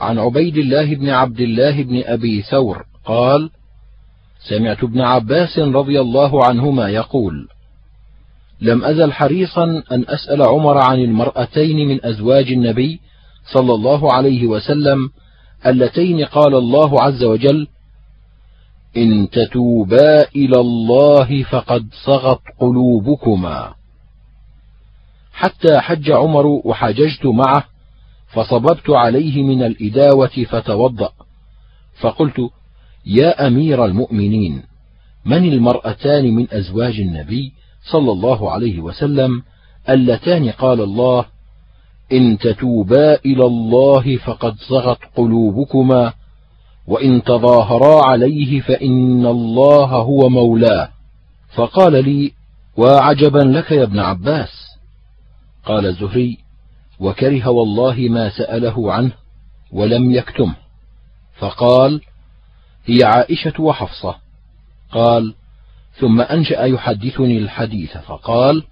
عن 0.00 0.18
عبيد 0.18 0.56
الله 0.56 0.94
بن 0.94 1.08
عبد 1.08 1.40
الله 1.40 1.82
بن 1.82 2.02
أبي 2.04 2.42
ثور 2.42 2.84
قال 3.04 3.50
سمعت 4.48 4.84
ابن 4.84 5.00
عباس 5.00 5.58
رضي 5.58 6.00
الله 6.00 6.44
عنهما 6.44 6.88
يقول 6.88 7.48
لم 8.60 8.84
أزل 8.84 9.12
حريصا 9.12 9.64
أن 9.92 10.04
أسأل 10.08 10.42
عمر 10.42 10.78
عن 10.78 10.98
المرأتين 10.98 11.88
من 11.88 12.04
أزواج 12.04 12.52
النبي 12.52 13.00
صلى 13.52 13.74
الله 13.74 14.12
عليه 14.12 14.46
وسلم 14.46 15.10
اللتين 15.66 16.24
قال 16.24 16.54
الله 16.54 17.02
عز 17.02 17.24
وجل 17.24 17.68
إن 18.96 19.30
تتوبا 19.30 20.28
إلى 20.36 20.60
الله 20.60 21.42
فقد 21.42 21.86
صغت 22.04 22.40
قلوبكما. 22.60 23.74
حتى 25.32 25.80
حج 25.80 26.10
عمر 26.10 26.46
وحججت 26.46 27.26
معه 27.26 27.64
فصببت 28.28 28.90
عليه 28.90 29.42
من 29.42 29.62
الإداوة 29.62 30.44
فتوضأ. 30.50 31.12
فقلت 32.00 32.50
يا 33.06 33.46
أمير 33.46 33.84
المؤمنين 33.84 34.62
من 35.24 35.52
المرأتان 35.52 36.34
من 36.34 36.46
أزواج 36.50 37.00
النبي 37.00 37.52
صلى 37.92 38.12
الله 38.12 38.50
عليه 38.50 38.80
وسلم 38.80 39.42
اللتان 39.88 40.50
قال 40.50 40.80
الله 40.80 41.24
إن 42.12 42.38
تتوبا 42.38 43.14
إلى 43.14 43.46
الله 43.46 44.16
فقد 44.16 44.56
صغت 44.58 44.98
قلوبكما 45.16 46.12
وإن 46.86 47.22
تظاهرا 47.22 48.06
عليه 48.06 48.60
فإن 48.60 49.26
الله 49.26 49.86
هو 49.86 50.28
مولاه. 50.28 50.88
فقال 51.54 52.04
لي 52.04 52.32
وعجبا 52.76 53.38
لك 53.38 53.70
يا 53.70 53.82
ابن 53.82 53.98
عباس؟ 53.98 54.50
قال 55.64 55.86
الزهري 55.86 56.38
وكره 57.00 57.48
والله 57.48 58.08
ما 58.10 58.30
سأله 58.30 58.92
عنه 58.92 59.12
ولم 59.72 60.10
يكتمه. 60.10 60.56
فقال 61.38 62.00
هي 62.86 63.04
عائشة 63.04 63.62
وحفصة. 63.62 64.16
قال 64.92 65.34
ثم 66.00 66.20
أنشأ 66.20 66.62
يحدثني 66.62 67.38
الحديث. 67.38 67.96
فقال 67.96 68.64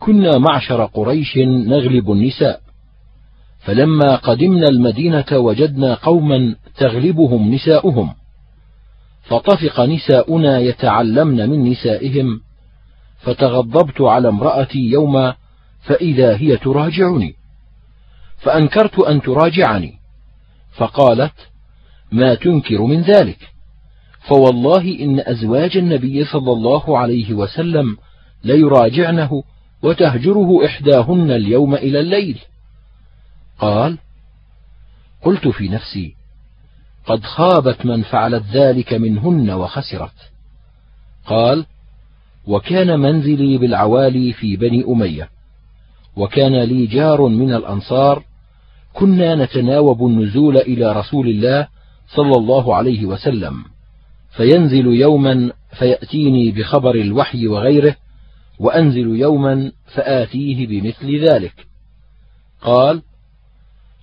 كنا 0.00 0.38
معشر 0.38 0.84
قريش 0.84 1.36
نغلب 1.66 2.12
النساء. 2.12 2.60
فلما 3.60 4.16
قدمنا 4.16 4.66
المدينة 4.70 5.26
وجدنا 5.32 5.94
قوما 5.94 6.56
تغلبهم 6.76 7.54
نساؤهم. 7.54 8.14
فطفق 9.22 9.80
نساؤنا 9.80 10.58
يتعلمن 10.58 11.50
من 11.50 11.70
نسائهم. 11.70 12.40
فتغضبت 13.18 14.00
على 14.00 14.28
امرأتي 14.28 14.78
يوما 14.78 15.34
فإذا 15.82 16.36
هي 16.36 16.56
تراجعني. 16.56 17.34
فأنكرت 18.38 18.98
أن 18.98 19.22
تراجعني. 19.22 19.92
فقالت 20.76 21.34
ما 22.12 22.34
تنكر 22.34 22.82
من 22.82 23.02
ذلك. 23.02 23.38
فوالله 24.28 24.98
إن 25.00 25.20
أزواج 25.20 25.76
النبي 25.76 26.24
صلى 26.24 26.52
الله 26.52 26.98
عليه 26.98 27.34
وسلم 27.34 27.96
ليراجعنه 28.44 29.42
وتهجره 29.82 30.66
إحداهن 30.66 31.30
اليوم 31.30 31.74
إلى 31.74 32.00
الليل. 32.00 32.38
قال 33.58 33.98
قلت 35.22 35.48
في 35.48 35.68
نفسي 35.68 36.14
قد 37.06 37.24
خابت 37.24 37.86
من 37.86 38.02
فعلت 38.02 38.44
ذلك 38.52 38.92
منهن 38.92 39.50
وخسرت. 39.50 40.30
قال 41.26 41.66
وكان 42.46 43.00
منزلي 43.00 43.58
بالعوالي 43.58 44.32
في 44.32 44.56
بني 44.56 44.84
أمية 44.88 45.28
وكان 46.16 46.62
لي 46.62 46.86
جار 46.86 47.28
من 47.28 47.54
الأنصار 47.54 48.22
كنا 48.92 49.34
نتناوب 49.34 50.06
النزول 50.06 50.56
إلى 50.56 50.92
رسول 50.92 51.28
الله 51.28 51.68
صلى 52.16 52.36
الله 52.36 52.74
عليه 52.74 53.04
وسلم 53.04 53.64
فينزل 54.36 54.86
يوما 54.86 55.52
فيأتيني 55.78 56.50
بخبر 56.50 56.94
الوحي 56.94 57.46
وغيره 57.46 57.96
وأنزل 58.60 59.16
يوما 59.16 59.72
فآتيه 59.94 60.66
بمثل 60.66 61.28
ذلك. 61.28 61.66
قال 62.62 63.02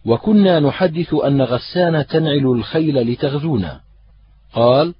وكنا 0.06 0.60
نحدث 0.60 1.14
أن 1.14 1.42
غسان 1.42 2.08
تنعل 2.08 2.46
الخيل 2.46 3.12
لتغزونا. 3.12 3.82
قال 4.54 4.94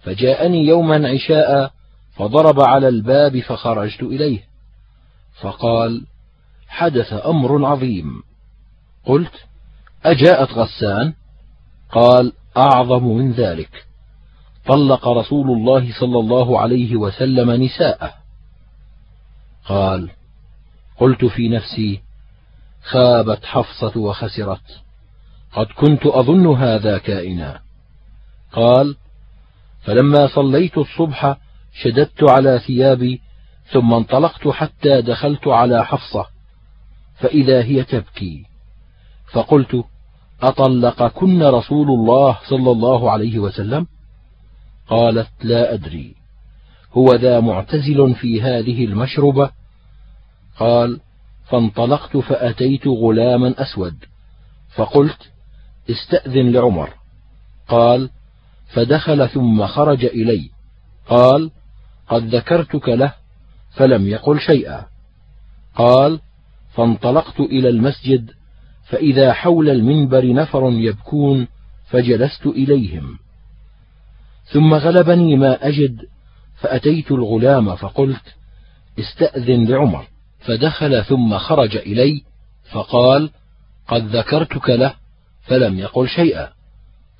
فجاءني 0.00 0.66
يوما 0.66 1.08
عشاء 1.08 1.70
فضرب 2.16 2.60
على 2.60 2.88
الباب 2.88 3.40
فخرجت 3.40 4.02
إليه. 4.02 4.40
فقال 5.40 6.06
حدث 6.68 7.12
أمر 7.12 7.66
عظيم. 7.66 8.22
قلت 9.04 9.32
أجاءت 10.04 10.50
غسان؟ 10.52 11.12
قال 11.92 12.32
أعظم 12.56 13.04
من 13.04 13.32
ذلك. 13.32 13.86
طلق 14.66 15.08
رسول 15.08 15.50
الله 15.50 15.92
صلى 16.00 16.18
الله 16.18 16.60
عليه 16.60 16.96
وسلم 16.96 17.50
نساءه. 17.50 18.25
قال 19.68 20.10
قلت 20.98 21.24
في 21.24 21.48
نفسي 21.48 22.00
خابت 22.82 23.44
حفصة 23.44 24.00
وخسرت 24.00 24.82
قد 25.52 25.66
كنت 25.66 26.06
أظن 26.06 26.46
هذا 26.46 26.98
كائنا. 26.98 27.60
قال 28.52 28.96
فلما 29.84 30.28
صليت 30.34 30.78
الصبح 30.78 31.36
شددت 31.82 32.30
على 32.30 32.60
ثيابي 32.66 33.20
ثم 33.72 33.94
انطلقت 33.94 34.48
حتى 34.48 35.02
دخلت 35.02 35.48
على 35.48 35.84
حفصة 35.84 36.26
فإذا 37.18 37.62
هي 37.62 37.84
تبكي. 37.84 38.46
فقلت 39.32 39.84
أطلقكن 40.42 41.42
رسول 41.42 41.88
الله 41.88 42.38
صلى 42.48 42.70
الله 42.70 43.10
عليه 43.10 43.38
وسلم؟ 43.38 43.86
قالت 44.88 45.30
لا 45.42 45.74
أدري. 45.74 46.14
هو 46.96 47.14
ذا 47.14 47.40
معتزل 47.40 48.14
في 48.14 48.42
هذه 48.42 48.84
المشربة؟ 48.84 49.50
قال 50.58 51.00
فانطلقت 51.48 52.16
فأتيت 52.16 52.86
غلاما 52.86 53.54
أسود. 53.62 53.96
فقلت 54.74 55.30
استأذن 55.90 56.52
لعمر. 56.52 56.90
قال 57.68 58.10
فدخل 58.68 59.28
ثم 59.28 59.66
خرج 59.66 60.04
إلي. 60.04 60.50
قال 61.08 61.50
قد 62.08 62.34
ذكرتك 62.34 62.88
له 62.88 63.14
فلم 63.70 64.08
يقل 64.08 64.40
شيئا. 64.40 64.86
قال 65.74 66.20
فانطلقت 66.74 67.40
إلى 67.40 67.68
المسجد 67.68 68.30
فإذا 68.84 69.32
حول 69.32 69.70
المنبر 69.70 70.32
نفر 70.32 70.70
يبكون 70.70 71.48
فجلست 71.86 72.46
إليهم. 72.46 73.18
ثم 74.44 74.74
غلبني 74.74 75.36
ما 75.36 75.68
أجد 75.68 76.06
فأتيت 76.60 77.12
الغلام 77.12 77.76
فقلت 77.76 78.34
استأذن 78.98 79.64
لعمر. 79.64 80.06
فدخل 80.40 81.04
ثم 81.04 81.38
خرج 81.38 81.76
إلي 81.76 82.22
فقال 82.72 83.30
قد 83.88 84.16
ذكرتك 84.16 84.70
له 84.70 84.94
فلم 85.42 85.78
يقل 85.78 86.08
شيئا. 86.08 86.48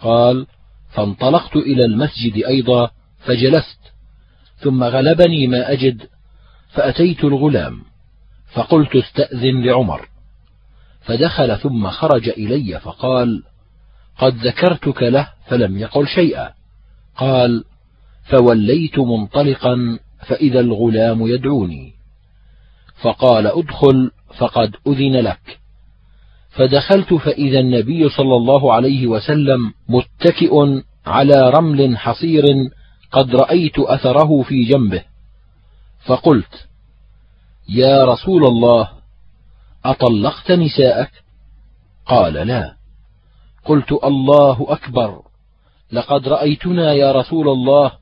قال 0.00 0.46
فانطلقت 0.92 1.56
إلى 1.56 1.84
المسجد 1.84 2.44
أيضا 2.44 2.90
فجلست 3.18 3.80
ثم 4.58 4.84
غلبني 4.84 5.46
ما 5.46 5.72
أجد 5.72 6.02
فأتيت 6.68 7.24
الغلام. 7.24 7.82
فقلت 8.52 8.96
استأذن 8.96 9.64
لعمر. 9.66 10.08
فدخل 11.00 11.58
ثم 11.58 11.90
خرج 11.90 12.28
إلي 12.28 12.80
فقال 12.80 13.42
قد 14.18 14.34
ذكرتك 14.46 15.02
له 15.02 15.28
فلم 15.46 15.78
يقل 15.78 16.08
شيئا. 16.08 16.52
قال 17.16 17.64
فوليت 18.30 18.98
منطلقا 18.98 19.98
فإذا 20.28 20.60
الغلام 20.60 21.26
يدعوني. 21.26 21.92
فقال 23.02 23.46
ادخل 23.46 24.10
فقد 24.38 24.76
أذن 24.86 25.16
لك. 25.16 25.58
فدخلت 26.50 27.14
فإذا 27.14 27.60
النبي 27.60 28.08
صلى 28.08 28.36
الله 28.36 28.72
عليه 28.72 29.06
وسلم 29.06 29.72
متكئ 29.88 30.82
على 31.06 31.50
رمل 31.50 31.98
حصير 31.98 32.44
قد 33.12 33.36
رأيت 33.36 33.78
أثره 33.78 34.42
في 34.42 34.64
جنبه. 34.64 35.02
فقلت 36.06 36.68
يا 37.68 38.04
رسول 38.04 38.44
الله 38.44 38.88
أطلقت 39.84 40.52
نساءك؟ 40.52 41.10
قال 42.06 42.34
لا. 42.34 42.76
قلت 43.64 43.92
الله 43.92 44.66
أكبر 44.68 45.22
لقد 45.92 46.28
رأيتنا 46.28 46.92
يا 46.92 47.12
رسول 47.12 47.48
الله 47.48 47.92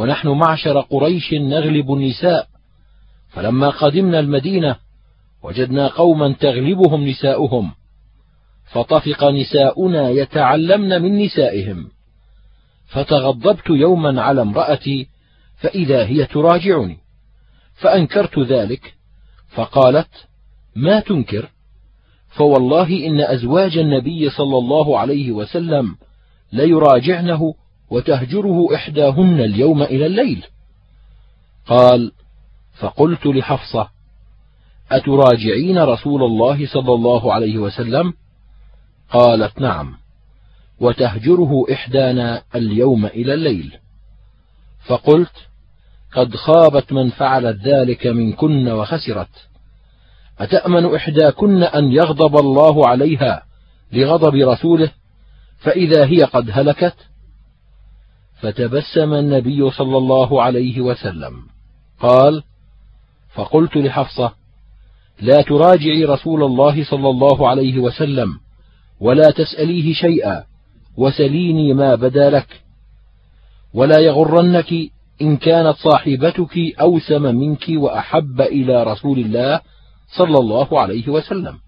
ونحن 0.00 0.28
معشر 0.28 0.80
قريش 0.80 1.34
نغلب 1.34 1.92
النساء. 1.92 2.46
فلما 3.28 3.70
قدمنا 3.70 4.20
المدينة 4.20 4.76
وجدنا 5.42 5.88
قوما 5.88 6.32
تغلبهم 6.32 7.08
نساؤهم. 7.08 7.72
فطفق 8.72 9.24
نساؤنا 9.24 10.08
يتعلمن 10.10 11.02
من 11.02 11.24
نسائهم. 11.24 11.88
فتغضبت 12.86 13.70
يوما 13.70 14.22
على 14.22 14.42
امرأتي 14.42 15.08
فإذا 15.56 16.06
هي 16.06 16.26
تراجعني. 16.26 16.96
فأنكرت 17.74 18.38
ذلك 18.38 18.94
فقالت 19.48 20.28
ما 20.76 21.00
تنكر؟ 21.00 21.48
فوالله 22.28 23.06
إن 23.06 23.20
أزواج 23.20 23.78
النبي 23.78 24.30
صلى 24.30 24.58
الله 24.58 24.98
عليه 24.98 25.32
وسلم 25.32 25.96
ليراجعنه 26.52 27.54
وتهجره 27.90 28.74
إحداهن 28.74 29.40
اليوم 29.40 29.82
إلى 29.82 30.06
الليل. 30.06 30.44
قال 31.66 32.12
فقلت 32.78 33.26
لحفصة 33.26 33.88
أتراجعين 34.92 35.78
رسول 35.78 36.22
الله 36.22 36.66
صلى 36.66 36.94
الله 36.94 37.32
عليه 37.34 37.58
وسلم؟ 37.58 38.14
قالت 39.10 39.60
نعم 39.60 39.96
وتهجره 40.80 41.64
إحدانا 41.72 42.42
اليوم 42.54 43.06
إلى 43.06 43.34
الليل. 43.34 43.72
فقلت 44.86 45.32
قد 46.12 46.36
خابت 46.36 46.92
من 46.92 47.10
فعلت 47.10 47.56
ذلك 47.64 48.06
منكن 48.06 48.68
وخسرت. 48.68 49.48
أتأمن 50.38 50.94
إحداكن 50.94 51.62
أن 51.62 51.92
يغضب 51.92 52.36
الله 52.36 52.88
عليها 52.88 53.42
لغضب 53.92 54.34
رسوله؟ 54.34 54.90
فإذا 55.58 56.06
هي 56.06 56.24
قد 56.24 56.50
هلكت 56.52 56.94
فتبسم 58.40 59.14
النبي 59.14 59.70
صلى 59.70 59.96
الله 59.96 60.42
عليه 60.42 60.80
وسلم. 60.80 61.32
قال 62.00 62.42
فقلت 63.34 63.76
لحفصة 63.76 64.32
لا 65.20 65.42
تراجعي 65.42 66.04
رسول 66.04 66.42
الله 66.42 66.84
صلى 66.84 67.08
الله 67.08 67.48
عليه 67.48 67.78
وسلم 67.78 68.40
ولا 69.00 69.30
تسأليه 69.30 69.92
شيئا 69.94 70.44
وسليني 70.96 71.74
ما 71.74 71.94
بدا 71.94 72.30
لك. 72.30 72.62
ولا 73.74 74.00
يغرنك 74.00 74.72
إن 75.22 75.36
كانت 75.36 75.76
صاحبتك 75.76 76.58
أوسم 76.80 77.22
منك 77.22 77.64
وأحب 77.68 78.40
إلى 78.40 78.82
رسول 78.82 79.18
الله 79.18 79.60
صلى 80.16 80.38
الله 80.38 80.80
عليه 80.80 81.08
وسلم. 81.08 81.58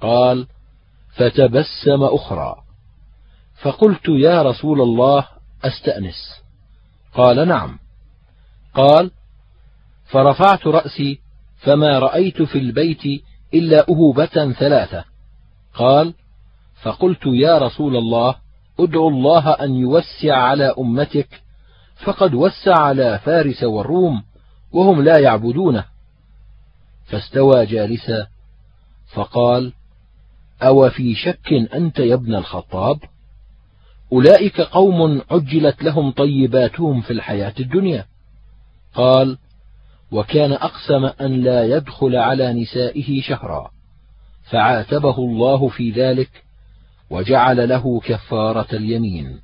قال 0.00 0.46
فتبسم 1.16 2.02
أخرى. 2.02 2.56
فقلت 3.62 4.08
يا 4.08 4.42
رسول 4.42 4.80
الله 4.80 5.35
أستأنس. 5.66 6.42
قال 7.14 7.48
نعم. 7.48 7.78
قال 8.74 9.10
فرفعت 10.06 10.66
رأسي 10.66 11.20
فما 11.56 11.98
رأيت 11.98 12.42
في 12.42 12.58
البيت 12.58 13.22
إلا 13.54 13.88
أهوبة 13.88 14.52
ثلاثة. 14.52 15.04
قال 15.74 16.14
فقلت 16.82 17.26
يا 17.26 17.58
رسول 17.58 17.96
الله 17.96 18.34
ادعو 18.80 19.08
الله 19.08 19.50
أن 19.50 19.74
يوسع 19.74 20.36
على 20.36 20.74
أمتك 20.78 21.42
فقد 22.04 22.34
وسع 22.34 22.78
على 22.78 23.18
فارس 23.18 23.62
والروم 23.62 24.22
وهم 24.72 25.02
لا 25.02 25.18
يعبدونه. 25.18 25.84
فاستوى 27.06 27.66
جالسا 27.66 28.26
فقال 29.14 29.72
أو 30.62 30.90
في 30.90 31.14
شك 31.14 31.52
أنت 31.74 31.98
يا 31.98 32.14
ابن 32.14 32.34
الخطاب؟ 32.34 32.98
أولئك 34.12 34.60
قوم 34.60 35.22
عجلت 35.30 35.82
لهم 35.82 36.10
طيباتهم 36.10 37.00
في 37.00 37.12
الحياة 37.12 37.54
الدنيا. 37.60 38.06
قال 38.94 39.38
وكان 40.12 40.52
أقسم 40.52 41.04
أن 41.20 41.42
لا 41.42 41.64
يدخل 41.64 42.16
على 42.16 42.52
نسائه 42.52 43.20
شهرا. 43.20 43.70
فعاتبه 44.50 45.18
الله 45.18 45.68
في 45.68 45.90
ذلك 45.90 46.30
وجعل 47.10 47.68
له 47.68 48.00
كفارة 48.00 48.76
اليمين. 48.76 49.40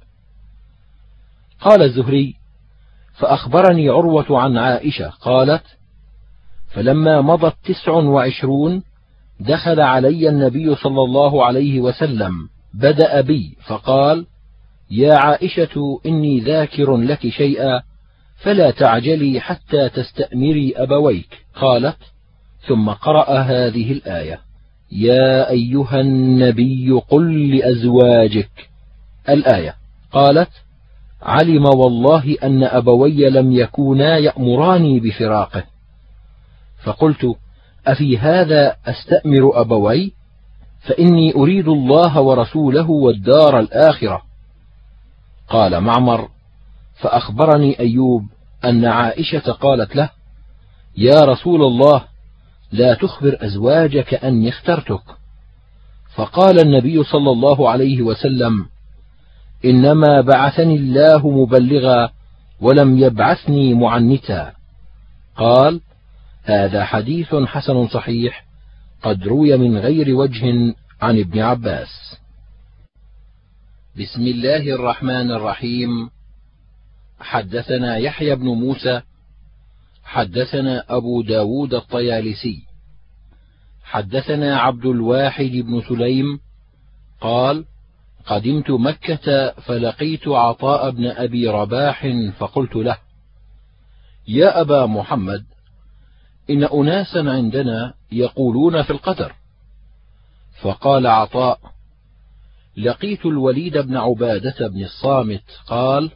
قال 1.61 1.83
الزهري 1.83 2.35
فأخبرني 3.15 3.89
عروة 3.89 4.41
عن 4.41 4.59
عائشة 4.59 5.09
قالت 5.09 5.63
فلما 6.69 7.21
مضت 7.21 7.55
تسع 7.65 7.93
وعشرون 7.93 8.83
دخل 9.41 9.81
علي 9.81 10.29
النبي 10.29 10.75
صلى 10.75 11.03
الله 11.03 11.45
عليه 11.45 11.81
وسلم 11.81 12.49
بدأ 12.75 13.21
بي 13.21 13.57
فقال 13.67 14.27
يا 14.93 15.15
عائشة 15.15 16.01
إني 16.07 16.41
ذاكر 16.41 16.97
لك 16.97 17.29
شيئا 17.29 17.83
فلا 18.37 18.71
تعجلي 18.71 19.41
حتى 19.41 19.89
تستأمري 19.89 20.73
أبويك. 20.77 21.45
قالت 21.55 21.97
ثم 22.69 22.91
قرأ 22.91 23.39
هذه 23.39 23.93
الآية. 23.93 24.41
يا 24.93 25.51
أيها 25.51 26.01
النبي 26.01 26.91
قل 27.09 27.57
لأزواجك. 27.57 28.71
الآية. 29.29 29.75
قالت 30.13 30.51
علم 31.23 31.65
والله 31.65 32.37
أن 32.43 32.65
أبوي 32.65 33.31
لم 33.31 33.53
يكونا 33.53 34.19
يأمراني 34.19 35.01
بفراقه. 35.01 35.65
فقلت 36.85 37.37
أفي 37.87 38.19
هذا 38.19 38.77
أستأمر 38.87 39.61
أبوي؟ 39.61 40.13
فإني 40.81 41.35
أريد 41.35 41.69
الله 41.69 42.21
ورسوله 42.21 42.91
والدار 42.91 43.61
الآخرة. 43.61 44.32
قال 45.53 45.81
معمر 45.81 46.29
فأخبرني 47.01 47.81
أيوب 47.81 48.23
أن 48.65 48.85
عائشة 48.85 49.53
قالت 49.53 49.97
له 49.97 50.11
يا 50.97 51.21
رسول 51.25 51.63
الله 51.63 52.05
لا 52.73 52.95
تخبر 52.95 53.37
أزواجك 53.41 54.15
أني 54.15 54.49
اخترتك. 54.49 55.03
فقال 56.15 56.61
النبي 56.67 57.05
صلى 57.05 57.31
الله 57.31 57.71
عليه 57.71 58.03
وسلم 58.03 58.67
إنما 59.65 60.21
بعثني 60.21 60.77
الله 60.77 61.31
مبلغا 61.31 62.11
ولم 62.61 62.99
يبعثني 62.99 63.75
معنتا. 63.75 64.53
قال 65.37 65.81
هذا 66.45 66.85
حديث 66.85 67.35
حسن 67.35 67.89
صحيح 67.89 68.45
قد 69.03 69.27
روي 69.27 69.57
من 69.57 69.79
غير 69.79 70.15
وجه 70.15 70.75
عن 71.03 71.19
ابن 71.19 71.39
عباس. 71.39 72.22
بسم 73.99 74.23
الله 74.23 74.75
الرحمن 74.75 75.31
الرحيم. 75.31 76.11
حدثنا 77.21 77.97
يحيى 77.97 78.37
بن 78.37 78.45
موسى 78.45 79.03
حدثنا 80.05 80.85
أبو 80.89 81.23
داود 81.23 81.75
الطيالسي 81.75 82.63
حدثنا 83.85 84.59
عبد 84.61 84.87
الواحد 84.87 85.51
بن 85.51 85.83
سليم 85.89 86.41
قال 87.21 87.65
قدمت 88.27 88.71
مكة 88.71 89.51
فلقيت 89.51 90.29
عطاء 90.29 90.91
بن 90.91 91.07
أبي 91.07 91.49
رباح 91.49 92.07
فقلت 92.39 92.77
له 92.77 92.99
يا 94.29 94.61
أبا 94.61 94.87
محمد 94.87 95.45
إن 96.51 96.65
أناسا 96.65 97.19
عندنا 97.19 97.95
يقولون 98.13 98.83
في 98.83 98.91
القدر. 98.91 99.33
فقال 100.63 101.07
عطاء 101.07 101.72
لقيت 102.77 103.27
الوليد 103.27 103.79
بن 103.79 103.97
عبادة 103.97 104.69
بن 104.69 104.85
الصامت 104.85 105.43
قال 105.67 106.11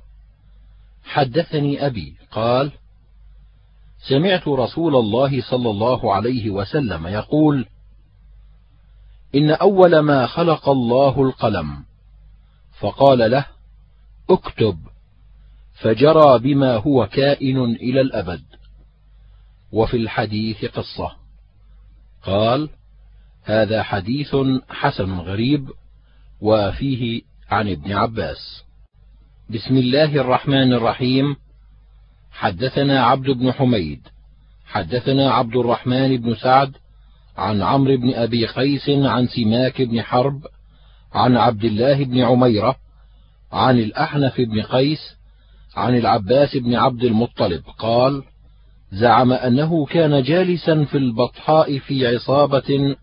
حدثني 1.05 1.87
أبي 1.87 2.15
قال 2.31 2.73
سمعت 4.09 4.49
رسول 4.49 4.97
الله 4.97 5.43
صلى 5.51 5.71
الله 5.71 6.15
عليه 6.15 6.51
وسلم 6.51 7.07
يقول 7.07 7.67
إن 9.35 9.51
أول 9.51 9.99
ما 9.99 10.27
خلق 10.27 10.69
الله 10.69 11.23
القلم 11.23 11.85
فقال 12.81 13.31
له 13.31 13.47
اكتب 14.31 14.79
فجرى 15.81 16.39
بما 16.39 16.77
هو 16.77 17.07
كائن 17.07 17.63
إلى 17.65 18.01
الأبد. 18.01 18.43
وفي 19.73 19.97
الحديث 19.97 20.65
قصة. 20.65 21.13
قال 22.23 22.69
هذا 23.45 23.83
حديث 23.83 24.37
حسن 24.69 25.19
غريب 25.19 25.71
وفيه 26.41 27.23
عن 27.51 27.69
ابن 27.69 27.93
عباس. 27.93 28.63
بسم 29.51 29.77
الله 29.77 30.21
الرحمن 30.21 30.73
الرحيم. 30.73 31.37
حدثنا 32.37 33.05
عبد 33.05 33.31
بن 33.31 33.53
حميد 33.53 34.01
حدثنا 34.67 35.31
عبد 35.31 35.57
الرحمن 35.57 36.17
بن 36.17 36.35
سعد 36.35 36.73
عن 37.37 37.63
عمرو 37.63 37.97
بن 37.97 38.15
أبي 38.15 38.47
قيس 38.47 38.89
عن 38.89 39.27
سماك 39.27 39.83
بن 39.83 40.03
حرب 40.03 40.47
عن 41.13 41.37
عبد 41.37 41.65
الله 41.65 42.05
بن 42.05 42.19
عميرة 42.19 42.77
عن 43.53 43.79
الأحنف 43.79 44.41
بن 44.41 44.63
قيس 44.63 45.17
عن 45.77 45.97
العباس 45.97 46.57
بن 46.57 46.75
عبد 46.75 47.05
المطلب 47.05 47.63
قال 47.79 48.23
زعم 48.93 49.33
أنه 49.33 49.87
كان 49.87 50.23
جالسا 50.23 50.85
في 50.85 50.99
البطحاء 50.99 51.79
في 51.79 52.07
عصابة 52.07 52.97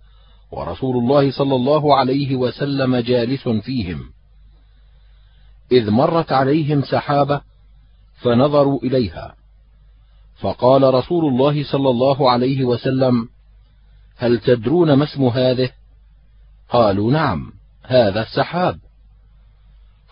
ورسول 0.54 0.98
الله 0.98 1.32
صلى 1.32 1.56
الله 1.56 1.96
عليه 1.96 2.36
وسلم 2.36 2.96
جالس 2.96 3.48
فيهم. 3.48 4.00
إذ 5.72 5.92
مرت 5.92 6.32
عليهم 6.32 6.82
سحابة 6.82 7.42
فنظروا 8.22 8.80
إليها. 8.84 9.36
فقال 10.40 10.94
رسول 10.94 11.26
الله 11.26 11.64
صلى 11.64 11.90
الله 11.90 12.32
عليه 12.32 12.64
وسلم 12.64 13.30
هل 14.18 14.40
تدرون 14.40 14.94
ما 14.94 15.04
اسم 15.04 15.24
هذه؟ 15.24 15.70
قالوا 16.70 17.12
نعم 17.12 17.54
هذا 17.84 18.22
السحاب. 18.22 18.80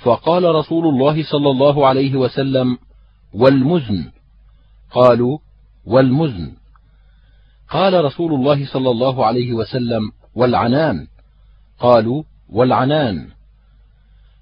فقال 0.03 0.43
رسول 0.43 0.87
الله 0.87 1.23
صلى 1.23 1.49
الله 1.49 1.87
عليه 1.87 2.15
وسلم 2.15 2.77
والمزن. 3.33 4.11
قالوا 4.91 5.37
والمزن. 5.85 6.51
قال 7.69 8.05
رسول 8.05 8.33
الله 8.33 8.65
صلى 8.65 8.91
الله 8.91 9.25
عليه 9.25 9.53
وسلم 9.53 10.20
والعنان. 10.35 11.07
قالوا 11.79 12.23
والعنان. 12.49 13.27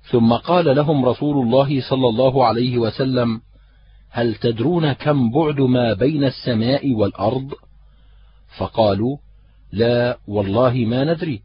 ثم 0.04 0.34
قال 0.34 0.76
لهم 0.76 1.06
رسول 1.06 1.46
الله 1.46 1.82
صلى 1.90 2.08
الله 2.08 2.46
عليه 2.46 2.78
وسلم 2.78 3.42
هل 4.10 4.36
تدرون 4.36 4.94
كم 4.94 5.32
بعد 5.32 5.62
ما 5.62 5.94
بين 5.94 6.24
السماء 6.24 6.94
والأرض؟ 6.94 7.54
فقالوا 8.58 9.18
لا 9.72 10.18
والله 10.28 10.74
ما 10.74 11.04
ندري. 11.04 11.42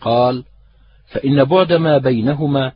قال 0.00 0.44
فإن 1.06 1.44
بعد 1.44 1.72
ما 1.72 1.98
بينهما 1.98 2.72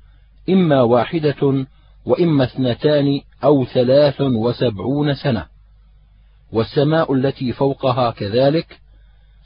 إما 0.49 0.82
واحدة 0.82 1.66
وإما 2.07 2.45
اثنتان 2.45 3.20
أو 3.45 3.64
ثلاث 3.64 4.20
وسبعون 4.20 5.14
سنة. 5.14 5.47
والسماء 6.53 7.14
التي 7.14 7.53
فوقها 7.53 8.11
كذلك 8.11 8.81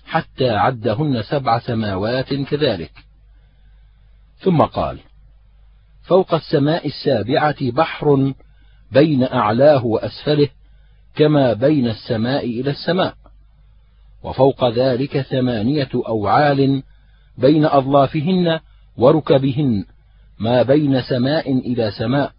حتى 0.07 0.51
عدهن 0.51 1.23
سبع 1.23 1.59
سماوات 1.59 2.35
كذلك. 2.35 2.93
ثم 4.39 4.63
قال 4.63 4.99
فوق 6.03 6.35
السماء 6.35 6.87
السابعة 6.87 7.71
بحر 7.71 8.33
بين 8.93 9.23
أعلاه 9.23 9.85
وأسفله 9.87 10.49
كما 11.15 11.53
بين 11.53 11.89
السماء 11.89 12.45
إلى 12.45 12.71
السماء 12.71 13.15
وفوق 14.23 14.69
ذلك 14.69 15.21
ثمانية 15.21 15.89
أوعال 15.95 16.83
بين 17.39 17.65
أظلافهن 17.65 18.61
وركبهن 18.97 19.85
ما 20.39 20.63
بين 20.63 21.03
سماء 21.03 21.53
إلى 21.53 21.91
سماء 21.91 22.33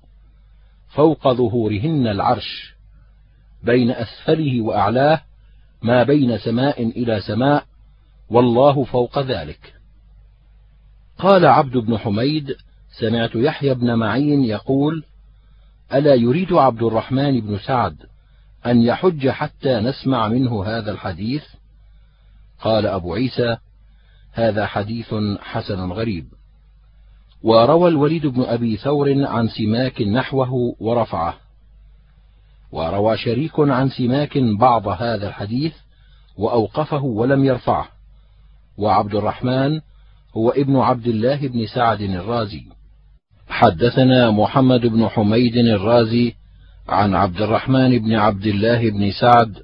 فوق 0.90 1.34
ظهورهن 1.34 2.08
العرش 2.08 2.76
بين 3.64 3.92
أسفله 3.92 4.62
وأعلاه 4.62 5.22
ما 5.82 6.04
بين 6.04 6.38
سماء 6.38 6.84
إلى 6.84 7.22
سماء 7.22 7.66
والله 8.30 8.84
فوق 8.84 9.20
ذلك. 9.20 9.74
قال 11.18 11.46
عبد 11.46 11.78
بن 11.78 11.98
حميد 11.98 12.56
سمعت 13.00 13.36
يحيى 13.36 13.74
بن 13.74 13.96
معين 13.96 14.44
يقول 14.44 15.04
ألا 15.94 16.16
يريد 16.16 16.54
عبد 16.54 16.84
الرحمن 16.84 17.42
بن 17.42 17.58
سعد 17.58 17.98
أن 18.66 18.82
يحج 18.82 19.30
حتى 19.30 19.80
نسمع 19.80 20.28
منه 20.28 20.66
هذا 20.66 20.92
الحديث؟ 20.92 21.44
قال 22.62 22.86
أبو 22.86 23.14
عيسى 23.14 23.58
هذا 24.32 24.66
حديث 24.66 25.14
حسن 25.40 25.92
غريب. 25.92 26.26
وروى 27.44 27.90
الوليد 27.90 28.26
بن 28.26 28.42
أبي 28.44 28.78
ثور 28.78 29.26
عن 29.26 29.48
سماك 29.48 30.02
نحوه 30.02 30.76
ورفعه. 30.80 31.47
وروى 32.72 33.18
شريك 33.18 33.60
عن 33.60 33.90
سماك 33.90 34.38
بعض 34.60 34.88
هذا 34.88 35.28
الحديث 35.28 35.74
وأوقفه 36.38 37.04
ولم 37.04 37.46
يرفعه 37.46 37.88
وعبد 38.78 39.16
الرحمن 39.16 39.80
هو 40.38 40.50
ابن 40.50 40.76
عبد 40.76 41.08
الله 41.08 41.48
بن 41.48 41.66
سعد 41.66 42.02
الرازي. 42.02 42.64
حدثنا 43.50 44.32
محمد 44.32 44.82
بن 44.86 45.08
حميد 45.08 45.58
الرازي 45.58 46.34
عن 46.90 47.16
عبد 47.16 47.42
الرحمن 47.42 48.00
بن 48.00 48.16
عبد 48.16 48.46
الله 48.46 48.90
بن 48.90 49.12
سعد 49.12 49.58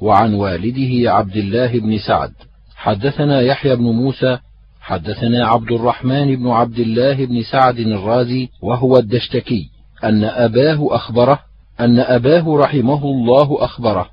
وعن 0.00 0.34
والده 0.34 1.12
عبد 1.12 1.36
الله 1.36 1.80
بن 1.80 1.98
سعد. 1.98 2.32
حدثنا 2.76 3.40
يحيى 3.40 3.76
بن 3.76 3.84
موسى 3.84 4.38
حدثنا 4.80 5.46
عبد 5.46 5.72
الرحمن 5.72 6.36
بن 6.36 6.48
عبد 6.48 6.78
الله 6.78 7.26
بن 7.26 7.42
سعد 7.42 7.78
الرازي 7.78 8.48
وهو 8.62 8.96
الدشتكي 8.96 9.70
أن 10.04 10.24
أباه 10.24 10.88
أخبره 10.90 11.49
أن 11.84 11.98
أباه 11.98 12.56
رحمه 12.56 13.04
الله 13.04 13.64
أخبره. 13.64 14.08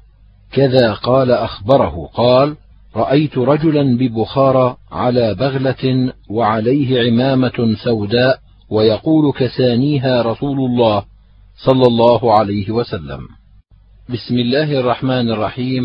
كذا 0.52 0.94
قال 0.94 1.32
أخبره. 1.32 2.10
قال 2.14 2.56
رأيت 2.96 3.38
رجلا 3.38 3.98
ببخارى 3.98 4.78
على 4.92 5.36
بغلة 5.36 6.14
وعليه 6.30 7.02
عمامة 7.08 7.76
سوداء 7.84 8.40
ويقول 8.70 9.34
كسانيها 9.34 10.22
رسول 10.22 10.60
الله 10.60 11.04
صلى 11.66 11.88
الله 11.88 12.40
عليه 12.40 12.72
وسلم. 12.72 13.20
بسم 14.10 14.36
الله 14.36 14.80
الرحمن 14.80 15.32
الرحيم. 15.32 15.84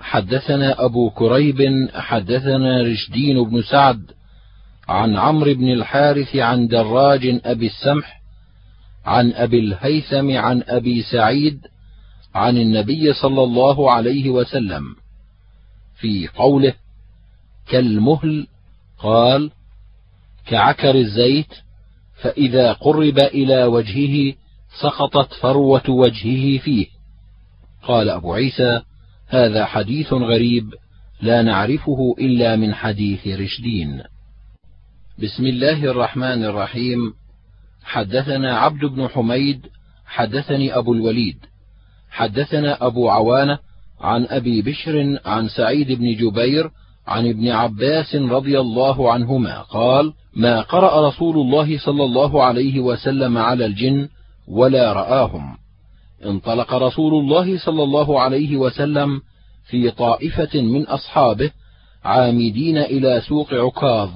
حدثنا 0.00 0.84
أبو 0.84 1.10
كريب 1.10 1.58
حدثنا 1.94 2.82
رشدين 2.82 3.44
بن 3.44 3.62
سعد 3.62 4.02
عن 4.88 5.16
عمرو 5.16 5.54
بن 5.54 5.68
الحارث 5.68 6.36
عن 6.36 6.66
دراج 6.66 7.40
أبي 7.44 7.66
السمح 7.66 8.21
عن 9.04 9.32
أبي 9.32 9.58
الهيثم 9.58 10.36
عن 10.36 10.62
أبي 10.66 11.02
سعيد 11.02 11.60
عن 12.34 12.56
النبي 12.56 13.12
صلى 13.12 13.42
الله 13.42 13.92
عليه 13.92 14.30
وسلم 14.30 14.84
في 16.00 16.28
قوله 16.28 16.74
كالمهل 17.68 18.46
قال 18.98 19.50
كعكر 20.46 20.94
الزيت 20.94 21.54
فإذا 22.22 22.72
قرب 22.72 23.18
إلى 23.18 23.64
وجهه 23.64 24.34
سقطت 24.80 25.32
فروة 25.32 25.90
وجهه 25.90 26.58
فيه. 26.58 26.86
قال 27.82 28.10
أبو 28.10 28.32
عيسى 28.32 28.82
هذا 29.28 29.64
حديث 29.64 30.12
غريب 30.12 30.74
لا 31.20 31.42
نعرفه 31.42 32.14
إلا 32.18 32.56
من 32.56 32.74
حديث 32.74 33.26
رشدين. 33.26 34.02
بسم 35.18 35.46
الله 35.46 35.84
الرحمن 35.84 36.44
الرحيم. 36.44 37.14
حدثنا 37.84 38.58
عبد 38.58 38.84
بن 38.84 39.08
حميد 39.08 39.66
حدثني 40.06 40.78
أبو 40.78 40.92
الوليد. 40.92 41.36
حدثنا 42.10 42.86
أبو 42.86 43.10
عوانة 43.10 43.58
عن 44.00 44.26
أبي 44.26 44.62
بشر 44.62 45.18
عن 45.24 45.48
سعيد 45.48 45.92
بن 45.92 46.16
جبير 46.16 46.70
عن 47.06 47.28
ابن 47.28 47.48
عباس 47.48 48.14
رضي 48.14 48.60
الله 48.60 49.12
عنهما 49.12 49.62
قال 49.62 50.12
ما 50.36 50.60
قرأ 50.60 51.08
رسول 51.08 51.36
الله 51.36 51.78
صلى 51.78 52.04
الله 52.04 52.44
عليه 52.44 52.80
وسلم 52.80 53.38
على 53.38 53.66
الجن 53.66 54.08
ولا 54.48 54.92
رآهم. 54.92 55.56
انطلق 56.24 56.74
رسول 56.74 57.14
الله 57.14 57.58
صلى 57.58 57.82
الله 57.82 58.20
عليه 58.20 58.56
وسلم 58.56 59.20
في 59.70 59.90
طائفة 59.90 60.60
من 60.60 60.86
أصحابه 60.86 61.50
عامدين 62.04 62.78
إلى 62.78 63.22
سوق 63.28 63.54
عكاظ 63.54 64.10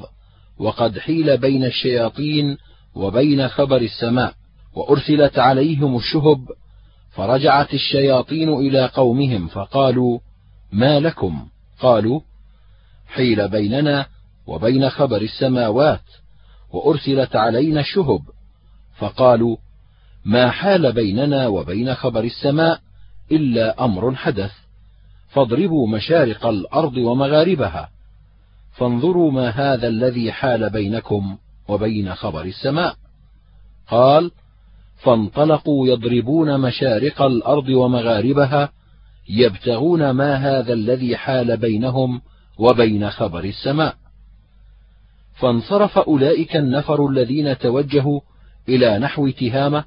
وقد 0.58 0.98
حيل 0.98 1.36
بين 1.36 1.64
الشياطين 1.64 2.56
وبين 2.96 3.48
خبر 3.48 3.76
السماء 3.76 4.34
وأرسلت 4.74 5.38
عليهم 5.38 5.96
الشهب 5.96 6.48
فرجعت 7.10 7.74
الشياطين 7.74 8.48
إلى 8.48 8.86
قومهم 8.86 9.48
فقالوا 9.48 10.18
ما 10.72 11.00
لكم؟ 11.00 11.46
قالوا 11.80 12.20
حيل 13.06 13.48
بيننا 13.48 14.06
وبين 14.46 14.90
خبر 14.90 15.22
السماوات 15.22 16.02
وأرسلت 16.72 17.36
علينا 17.36 17.80
الشهب. 17.80 18.20
فقالوا 18.98 19.56
ما 20.24 20.50
حال 20.50 20.92
بيننا 20.92 21.46
وبين 21.46 21.94
خبر 21.94 22.24
السماء 22.24 22.80
إلا 23.32 23.84
أمر 23.84 24.14
حدث 24.14 24.52
فاضربوا 25.28 25.88
مشارق 25.88 26.46
الأرض 26.46 26.96
ومغاربها 26.96 27.88
فانظروا 28.72 29.30
ما 29.30 29.48
هذا 29.48 29.88
الذي 29.88 30.32
حال 30.32 30.70
بينكم. 30.70 31.36
وبين 31.68 32.14
خبر 32.14 32.44
السماء. 32.44 32.94
قال 33.88 34.30
فانطلقوا 34.96 35.88
يضربون 35.88 36.60
مشارق 36.60 37.22
الأرض 37.22 37.68
ومغاربها 37.68 38.72
يبتغون 39.28 40.10
ما 40.10 40.34
هذا 40.34 40.72
الذي 40.72 41.16
حال 41.16 41.56
بينهم 41.56 42.20
وبين 42.58 43.10
خبر 43.10 43.44
السماء. 43.44 43.94
فانصرف 45.34 45.98
أولئك 45.98 46.56
النفر 46.56 47.06
الذين 47.06 47.58
توجهوا 47.58 48.20
إلى 48.68 48.98
نحو 48.98 49.28
تهامة 49.28 49.84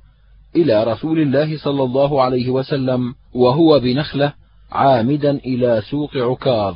إلى 0.56 0.84
رسول 0.84 1.20
الله 1.20 1.58
صلى 1.58 1.84
الله 1.84 2.22
عليه 2.24 2.50
وسلم 2.50 3.16
وهو 3.34 3.80
بنخلة 3.80 4.34
عامدا 4.72 5.32
إلى 5.32 5.82
سوق 5.90 6.18
عكاظ 6.18 6.76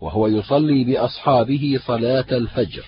وهو 0.00 0.26
يصلي 0.26 0.84
بأصحابه 0.84 1.80
صلاة 1.86 2.26
الفجر. 2.32 2.84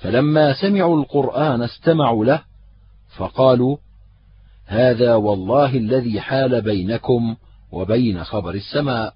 فلما 0.00 0.52
سمعوا 0.52 1.00
القرآن 1.00 1.62
استمعوا 1.62 2.24
له 2.24 2.40
فقالوا 3.16 3.76
هذا 4.66 5.14
والله 5.14 5.76
الذي 5.76 6.20
حال 6.20 6.62
بينكم 6.62 7.36
وبين 7.72 8.24
خبر 8.24 8.54
السماء. 8.54 9.14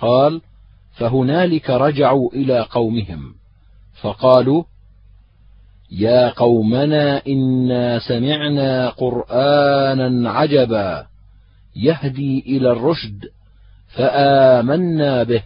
قال 0.00 0.40
فهنالك 0.92 1.70
رجعوا 1.70 2.30
إلى 2.32 2.60
قومهم. 2.60 3.34
فقالوا 4.02 4.64
يا 5.90 6.28
قومنا 6.28 7.22
إنا 7.26 7.98
سمعنا 7.98 8.88
قرآنا 8.88 10.30
عجبا 10.30 11.06
يهدي 11.76 12.44
إلى 12.46 12.72
الرشد 12.72 13.24
فآمنا 13.88 15.22
به 15.22 15.42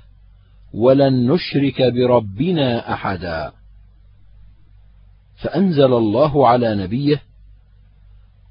ولن 0.75 1.33
نشرك 1.33 1.83
بربنا 1.83 2.93
أحدا. 2.93 3.53
فأنزل 5.43 5.93
الله 5.93 6.49
على 6.49 6.75
نبيه 6.75 7.23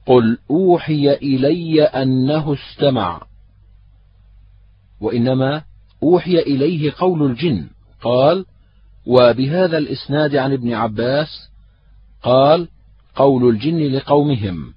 قل 0.06 0.38
أوحي 0.52 1.14
إلي 1.14 1.84
أنه 1.84 2.54
استمع. 2.54 3.22
وإنما 5.02 5.64
أوحي 6.04 6.40
إليه 6.40 6.92
قول 6.98 7.32
الجن. 7.32 7.68
قال 8.02 8.46
وبهذا 9.06 9.78
الإسناد 9.78 10.36
عن 10.36 10.54
ابن 10.54 10.74
عباس 10.74 11.50
قال 12.24 12.68
قول 13.16 13.50
الجن 13.50 13.78
لقومهم 13.78 14.74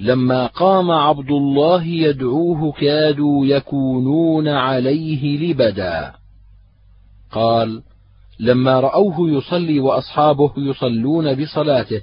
لما 0.00 0.46
قام 0.46 0.90
عبد 0.90 1.30
الله 1.30 1.84
يدعوه 1.84 2.72
كادوا 2.72 3.46
يكونون 3.46 4.48
عليه 4.48 5.38
لبدا. 5.38 6.14
قال 7.30 7.82
لما 8.40 8.80
رأوه 8.80 9.30
يصلي 9.30 9.80
وأصحابه 9.80 10.52
يصلون 10.56 11.34
بصلاته 11.34 12.02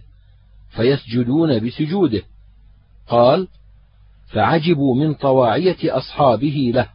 فيسجدون 0.70 1.68
بسجوده. 1.68 2.22
قال 3.08 3.48
فعجبوا 4.28 4.96
من 4.96 5.14
طواعية 5.14 5.98
أصحابه 5.98 6.72
له. 6.76 6.90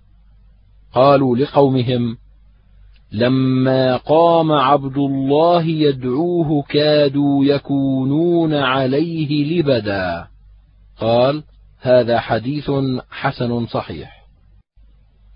قالوا 0.95 1.37
لقومهم 1.37 2.17
لما 3.13 3.97
قام 3.97 4.53
عبد 4.53 4.97
الله 4.97 5.63
يدعوه 5.63 6.63
كادوا 6.63 7.45
يكونون 7.45 8.55
عليه 8.55 9.61
لبدا. 9.61 10.27
قال 11.01 11.43
هذا 11.81 12.21
حديث 12.21 12.71
حسن 13.11 13.67
صحيح. 13.67 14.27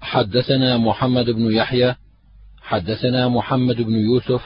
حدثنا 0.01 0.77
محمد 0.77 1.31
بن 1.31 1.53
يحيى 1.53 1.95
حدثنا 2.63 3.29
محمد 3.29 3.77
بن 3.77 3.95
يوسف 3.95 4.43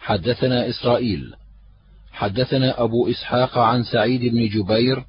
حدثنا 0.00 0.68
إسرائيل 0.68 1.34
حدثنا 2.12 2.82
أبو 2.82 3.10
إسحاق 3.10 3.58
عن 3.58 3.82
سعيد 3.82 4.20
بن 4.20 4.48
جبير 4.48 5.04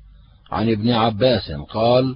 عن 0.52 0.70
ابن 0.70 0.92
عباس 0.92 1.52
قال 1.52 2.16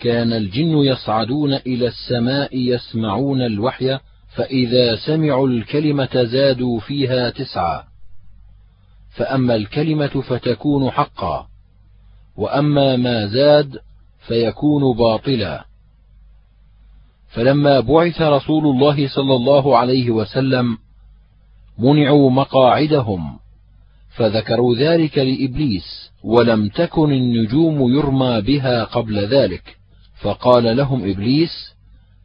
كان 0.00 0.32
الجن 0.32 0.78
يصعدون 0.78 1.54
إلى 1.54 1.86
السماء 1.86 2.58
يسمعون 2.58 3.42
الوحي 3.42 3.98
فإذا 4.36 4.96
سمعوا 4.96 5.48
الكلمة 5.48 6.24
زادوا 6.24 6.80
فيها 6.80 7.30
تسعة. 7.30 7.84
فأما 9.10 9.54
الكلمة 9.54 10.20
فتكون 10.20 10.90
حقا 10.90 11.46
وأما 12.36 12.96
ما 12.96 13.26
زاد 13.26 13.78
فيكون 14.26 14.96
باطلا. 14.96 15.64
فلما 17.30 17.80
بعث 17.80 18.22
رسول 18.22 18.66
الله 18.66 19.08
صلى 19.08 19.34
الله 19.34 19.78
عليه 19.78 20.10
وسلم 20.10 20.78
منعوا 21.78 22.30
مقاعدهم 22.30 23.38
فذكروا 24.16 24.76
ذلك 24.76 25.18
لإبليس 25.18 26.10
ولم 26.24 26.68
تكن 26.68 27.12
النجوم 27.12 27.94
يرمى 27.94 28.40
بها 28.40 28.84
قبل 28.84 29.18
ذلك. 29.18 29.76
فقال 30.22 30.76
لهم 30.76 31.10
إبليس 31.10 31.74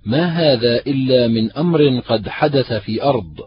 ما 0.06 0.26
هذا 0.26 0.76
إلا 0.76 1.28
من 1.28 1.52
أمر 1.52 2.00
قد 2.00 2.30
حدث 2.30 2.74
في 2.74 3.04
أرض. 3.04 3.40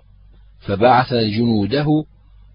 فبعث 0.61 1.15
جنوده 1.15 2.05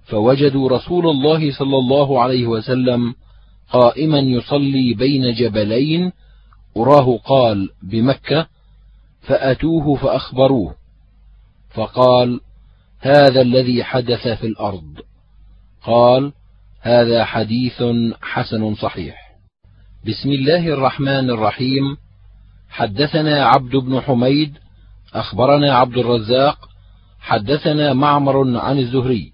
فوجدوا 0.03 0.69
رسول 0.69 1.09
الله 1.09 1.51
صلى 1.51 1.77
الله 1.77 2.21
عليه 2.21 2.47
وسلم 2.47 3.15
قائما 3.71 4.19
يصلي 4.19 4.93
بين 4.93 5.33
جبلين 5.33 6.11
أراه 6.77 7.17
قال 7.17 7.69
بمكة 7.83 8.47
فأتوه 9.27 9.95
فأخبروه. 9.95 10.75
فقال 11.69 12.39
هذا 12.99 13.41
الذي 13.41 13.83
حدث 13.83 14.27
في 14.27 14.47
الأرض. 14.47 14.99
قال 15.83 16.33
هذا 16.81 17.25
حديث 17.25 17.83
حسن 18.21 18.75
صحيح. 18.75 19.15
بسم 20.07 20.29
الله 20.29 20.67
الرحمن 20.67 21.29
الرحيم. 21.29 21.97
حدثنا 22.69 23.45
عبد 23.45 23.75
بن 23.75 24.01
حميد 24.01 24.57
أخبرنا 25.13 25.75
عبد 25.75 25.97
الرزاق 25.97 26.57
حدثنا 27.19 27.93
معمر 27.93 28.57
عن 28.57 28.79
الزهري 28.79 29.31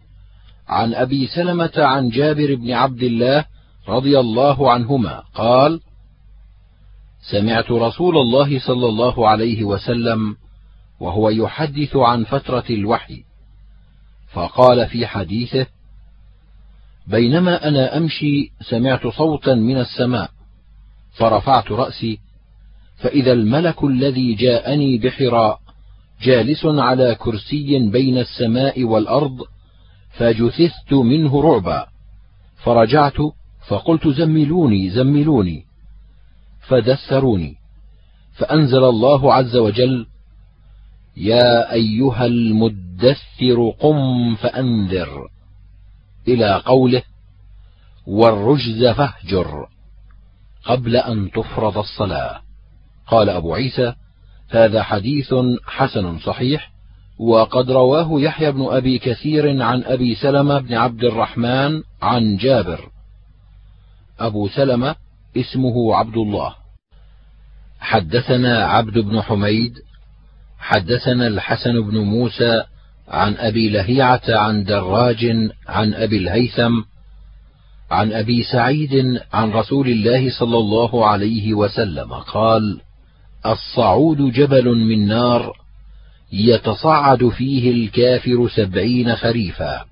عن 0.67 0.93
أبي 0.93 1.27
سلمة 1.27 1.71
عن 1.77 2.09
جابر 2.09 2.55
بن 2.55 2.71
عبد 2.71 3.03
الله 3.03 3.45
رضي 3.87 4.19
الله 4.19 4.71
عنهما 4.71 5.23
قال 5.35 5.79
سمعت 7.21 7.71
رسول 7.71 8.17
الله 8.17 8.59
صلى 8.59 8.85
الله 8.85 9.29
عليه 9.29 9.63
وسلم 9.63 10.35
وهو 10.99 11.29
يحدث 11.29 11.95
عن 11.95 12.23
فترة 12.23 12.63
الوحي 12.69 13.23
فقال 14.33 14.87
في 14.87 15.07
حديثه 15.07 15.67
بينما 17.07 17.67
أنا 17.67 17.97
أمشي 17.97 18.51
سمعت 18.69 19.07
صوتا 19.07 19.53
من 19.53 19.77
السماء 19.77 20.29
فرفعت 21.11 21.71
رأسي 21.71 22.19
فإذا 22.97 23.31
الملك 23.31 23.83
الذي 23.83 24.33
جاءني 24.33 24.97
بحراء 24.97 25.59
جالس 26.21 26.65
على 26.65 27.15
كرسي 27.15 27.89
بين 27.89 28.17
السماء 28.17 28.83
والأرض 28.83 29.37
فجثثت 30.11 30.93
منه 30.93 31.41
رعبا 31.41 31.87
فرجعت 32.63 33.17
فقلت 33.67 34.07
زملوني 34.07 34.89
زملوني 34.89 35.68
فدثروني. 36.69 37.55
فأنزل 38.33 38.83
الله 38.83 39.33
عز 39.33 39.55
وجل 39.55 40.07
يا 41.17 41.73
أيها 41.73 42.25
المدثر 42.25 43.69
قم 43.79 44.35
فأنذر 44.35 45.27
إلى 46.27 46.61
قوله 46.65 47.01
والرجز 48.07 48.85
فاهجر 48.85 49.67
قبل 50.65 50.95
أن 50.95 51.31
تفرض 51.31 51.77
الصلاة. 51.77 52.41
قال 53.07 53.29
أبو 53.29 53.53
عيسى 53.53 53.93
هذا 54.49 54.83
حديث 54.83 55.33
حسن 55.67 56.19
صحيح 56.19 56.71
وقد 57.19 57.71
رواه 57.71 58.21
يحيى 58.21 58.51
بن 58.51 58.65
أبي 58.65 58.99
كثير 58.99 59.63
عن 59.63 59.83
أبي 59.83 60.15
سلمة 60.15 60.59
بن 60.59 60.73
عبد 60.73 61.03
الرحمن 61.03 61.83
عن 62.01 62.37
جابر. 62.37 62.89
أبو 64.19 64.47
سلمة 64.47 64.95
اسمه 65.37 65.95
عبد 65.95 66.17
الله. 66.17 66.58
حدثنا 67.79 68.65
عبد 68.65 68.97
بن 68.97 69.21
حميد 69.21 69.73
حدثنا 70.59 71.27
الحسن 71.27 71.81
بن 71.81 71.97
موسى 71.97 72.63
عن 73.07 73.35
أبي 73.35 73.69
لهيعة 73.69 74.21
عن 74.27 74.63
دراج 74.63 75.25
عن 75.67 75.93
أبي 75.93 76.17
الهيثم 76.17 76.81
عن 77.91 78.13
أبي 78.13 78.43
سعيد 78.43 79.19
عن 79.33 79.51
رسول 79.51 79.87
الله 79.87 80.39
صلى 80.39 80.57
الله 80.57 81.05
عليه 81.05 81.53
وسلم 81.53 82.13
قال 82.13 82.81
الصعود 83.45 84.17
جبل 84.17 84.65
من 84.75 85.07
نار 85.07 85.53
يتصعد 86.31 87.27
فيه 87.27 87.71
الكافر 87.71 88.47
سبعين 88.55 89.15
خريفا 89.15 89.85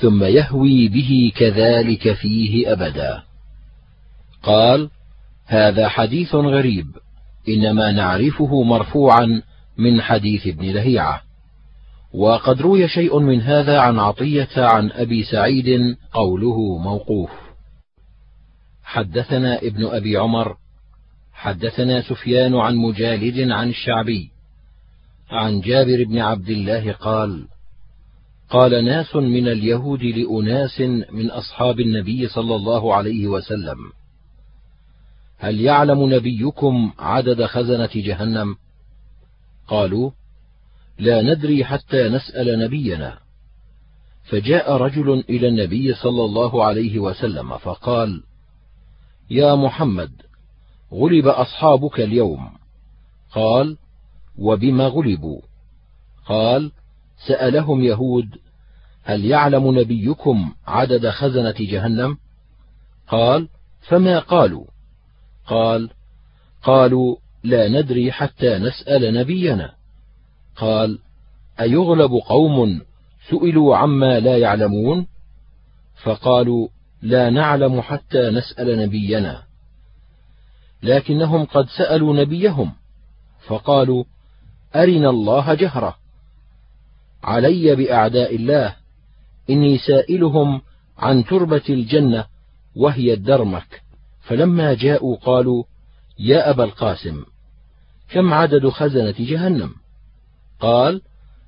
ثم 0.00 0.24
يهوي 0.24 0.88
به 0.88 1.32
كذلك 1.36 2.12
فيه 2.12 2.72
أبدا. 2.72 3.22
قال 4.42 4.90
هذا 5.46 5.88
حديث 5.88 6.34
غريب 6.34 6.86
إنما 7.48 7.92
نعرفه 7.92 8.62
مرفوعا 8.62 9.42
من 9.78 10.00
حديث 10.00 10.46
ابن 10.46 10.64
لهيعة. 10.64 11.22
وقد 12.14 12.62
روي 12.62 12.88
شيء 12.88 13.18
من 13.18 13.40
هذا 13.40 13.78
عن 13.78 13.98
عطية 13.98 14.48
عن 14.56 14.90
أبي 14.90 15.24
سعيد 15.24 15.96
قوله 16.12 16.78
موقوف. 16.78 17.30
حدثنا 18.84 19.58
ابن 19.58 19.84
أبي 19.84 20.16
عمر 20.16 20.56
حدثنا 21.32 22.02
سفيان 22.02 22.54
عن 22.54 22.76
مجالد 22.76 23.50
عن 23.50 23.68
الشعبي 23.68 24.30
عن 25.30 25.60
جابر 25.60 26.04
بن 26.04 26.18
عبد 26.18 26.48
الله 26.48 26.92
قال 26.92 27.46
قال 28.50 28.84
ناس 28.84 29.16
من 29.16 29.48
اليهود 29.48 30.02
لأناس 30.02 30.80
من 31.12 31.30
أصحاب 31.30 31.80
النبي 31.80 32.28
صلى 32.28 32.56
الله 32.56 32.94
عليه 32.94 33.26
وسلم 33.26 33.76
هل 35.44 35.60
يعلم 35.60 36.14
نبيكم 36.14 36.92
عدد 36.98 37.44
خزنة 37.44 37.90
جهنم؟ 37.94 38.56
قالوا 39.68 40.10
لا 40.98 41.22
ندري 41.22 41.64
حتى 41.64 42.08
نسأل 42.08 42.58
نبينا. 42.58 43.18
فجاء 44.24 44.72
رجل 44.72 45.24
إلى 45.28 45.48
النبي 45.48 45.94
صلى 45.94 46.24
الله 46.24 46.64
عليه 46.64 46.98
وسلم 46.98 47.58
فقال 47.58 48.22
يا 49.30 49.54
محمد 49.54 50.10
غلب 50.92 51.26
أصحابك 51.26 52.00
اليوم. 52.00 52.50
قال 53.32 53.76
وبما 54.38 54.86
غلبوا؟ 54.86 55.40
قال 56.26 56.72
سألهم 57.26 57.82
يهود 57.82 58.28
هل 59.02 59.24
يعلم 59.24 59.78
نبيكم 59.78 60.54
عدد 60.66 61.10
خزنة 61.10 61.54
جهنم؟ 61.58 62.16
قال 63.08 63.48
فما 63.88 64.18
قالوا؟ 64.18 64.73
قال 65.46 65.90
قالوا 66.62 67.16
لا 67.44 67.68
ندري 67.68 68.12
حتى 68.12 68.58
نسأل 68.58 69.14
نبينا. 69.14 69.74
قال 70.56 70.98
أيغلب 71.60 72.10
قوم 72.10 72.80
سئلوا 73.30 73.76
عما 73.76 74.20
لا 74.20 74.38
يعلمون؟ 74.38 75.06
فقالوا 76.02 76.68
لا 77.02 77.30
نعلم 77.30 77.80
حتى 77.80 78.30
نسأل 78.30 78.78
نبينا. 78.78 79.42
لكنهم 80.82 81.44
قد 81.44 81.68
سألوا 81.68 82.14
نبيهم 82.14 82.72
فقالوا 83.46 84.04
أرنا 84.74 85.10
الله 85.10 85.54
جهرة. 85.54 85.96
علي 87.22 87.74
بأعداء 87.74 88.36
الله 88.36 88.76
إني 89.50 89.78
سائلهم 89.78 90.60
عن 90.98 91.24
تربة 91.24 91.62
الجنة 91.68 92.24
وهي 92.76 93.12
الدرمك. 93.12 93.83
فلما 94.24 94.74
جاءوا 94.74 95.16
قالوا 95.16 95.64
يا 96.18 96.50
أبا 96.50 96.64
القاسم 96.64 97.24
كم 98.10 98.34
عدد 98.34 98.68
خزنة 98.68 99.14
جهنم؟ 99.18 99.70
قال 100.60 101.02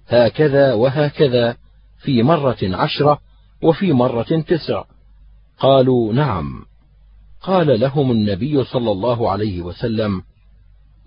هكذا 0.08 0.72
وهكذا 0.74 1.56
في 1.98 2.22
مرة 2.22 2.58
عشرة 2.62 3.20
وفي 3.62 3.92
مرة 3.92 4.44
تسع. 4.48 4.84
قالوا 5.58 6.12
نعم. 6.12 6.64
قال 7.42 7.80
لهم 7.80 8.10
النبي 8.10 8.64
صلى 8.64 8.90
الله 8.92 9.30
عليه 9.30 9.62
وسلم 9.62 10.22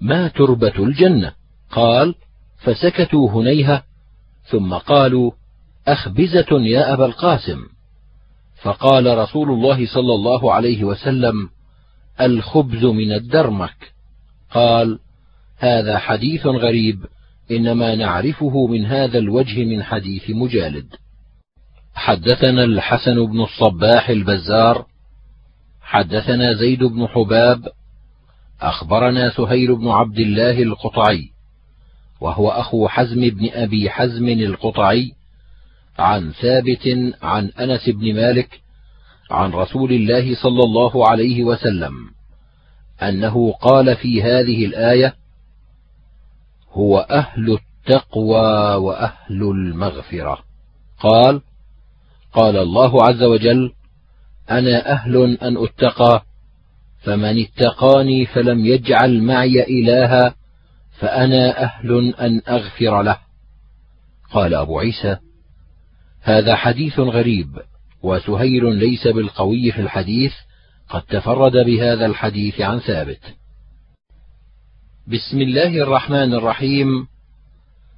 ما 0.02 0.28
تربة 0.28 0.74
الجنة؟ 0.80 1.34
قال 1.72 2.16
فسكتوا 2.58 3.32
هنيهة 3.32 3.84
ثم 4.44 4.74
قالوا 4.74 5.32
أخبزة 5.88 6.48
يا 6.52 6.94
أبا 6.94 7.06
القاسم. 7.06 7.60
فقال 8.62 9.18
رسول 9.18 9.50
الله 9.52 9.86
صلى 9.94 10.14
الله 10.14 10.54
عليه 10.54 10.84
وسلم 10.84 11.50
الخبز 12.22 12.86
من 12.86 13.12
الدرمك. 13.12 13.94
قال 14.52 15.00
هذا 15.58 15.98
حديث 15.98 16.46
غريب 16.46 17.06
إنما 17.52 17.96
نعرفه 17.96 18.68
من 18.68 18.86
هذا 18.86 19.18
الوجه 19.18 19.66
من 19.66 19.84
حديث 19.84 20.30
مجالد. 20.30 20.96
حدثنا 21.94 22.64
الحسن 22.64 23.26
بن 23.26 23.42
الصباح 23.42 24.10
البزار 24.10 24.86
حدثنا 25.82 26.54
زيد 26.54 26.84
بن 26.84 27.08
حباب 27.08 27.68
أخبرنا 28.62 29.30
سهيل 29.30 29.76
بن 29.76 29.88
عبد 29.88 30.20
الله 30.20 30.64
القطعي 30.64 31.30
وهو 32.22 32.50
أخو 32.50 32.88
حزم 32.88 33.22
بن 33.22 33.50
أبي 33.54 33.90
حزم 33.90 34.30
القطعي 34.30 35.12
عن 36.00 36.32
ثابت 36.32 37.14
عن 37.22 37.50
أنس 37.50 37.90
بن 37.90 38.16
مالك 38.16 38.62
عن 39.30 39.52
رسول 39.52 39.92
الله 39.92 40.36
صلى 40.36 40.64
الله 40.64 41.10
عليه 41.10 41.44
وسلم 41.44 41.94
أنه 43.02 43.52
قال 43.52 43.96
في 43.96 44.24
هذه 44.24 44.66
الآية 44.66 45.16
هو 46.72 46.98
أهل 47.00 47.58
التقوى 47.60 48.76
وأهل 48.76 49.42
المغفرة 49.42 50.40
قال 51.00 51.42
قال 52.34 52.58
الله 52.58 53.04
عز 53.04 53.24
وجل 53.24 53.74
أنا 54.52 54.92
أهل 54.92 55.38
أن 55.42 55.58
أتقى 55.58 56.24
فمن 57.04 57.42
اتقاني 57.42 58.26
فلم 58.26 58.66
يجعل 58.66 59.22
معي 59.22 59.64
إلها 59.64 60.36
فأنا 61.00 61.64
أهل 61.64 62.14
أن 62.20 62.42
أغفر 62.50 63.02
له 63.02 63.18
قال 64.32 64.54
أبو 64.54 64.80
عيسى 64.80 65.18
هذا 66.22 66.56
حديث 66.56 67.00
غريب 67.00 67.60
وسهيل 68.04 68.76
ليس 68.76 69.08
بالقوي 69.08 69.72
في 69.72 69.82
الحديث 69.82 70.34
قد 70.90 71.02
تفرد 71.02 71.66
بهذا 71.66 72.06
الحديث 72.06 72.62
عن 72.62 72.80
ثابت. 72.80 73.20
بسم 75.08 75.42
الله 75.42 75.84
الرحمن 75.84 76.34
الرحيم. 76.34 77.08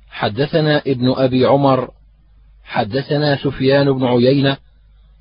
حدثنا 0.10 0.82
ابن 0.88 1.14
أبي 1.18 1.45
عمر 1.45 1.89
حدثنا 2.64 3.36
سفيان 3.36 3.91
بن 3.91 4.04
عيينة 4.04 4.58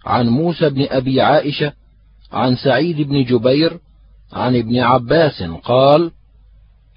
عن 0.06 0.28
موسى 0.28 0.70
بن 0.70 0.86
أبي 0.90 1.20
عائشة 1.20 1.72
عن 2.32 2.56
سعيد 2.56 3.00
بن 3.00 3.24
جبير 3.24 3.78
عن 4.32 4.56
ابن 4.56 4.78
عباس 4.78 5.42
قال 5.42 6.10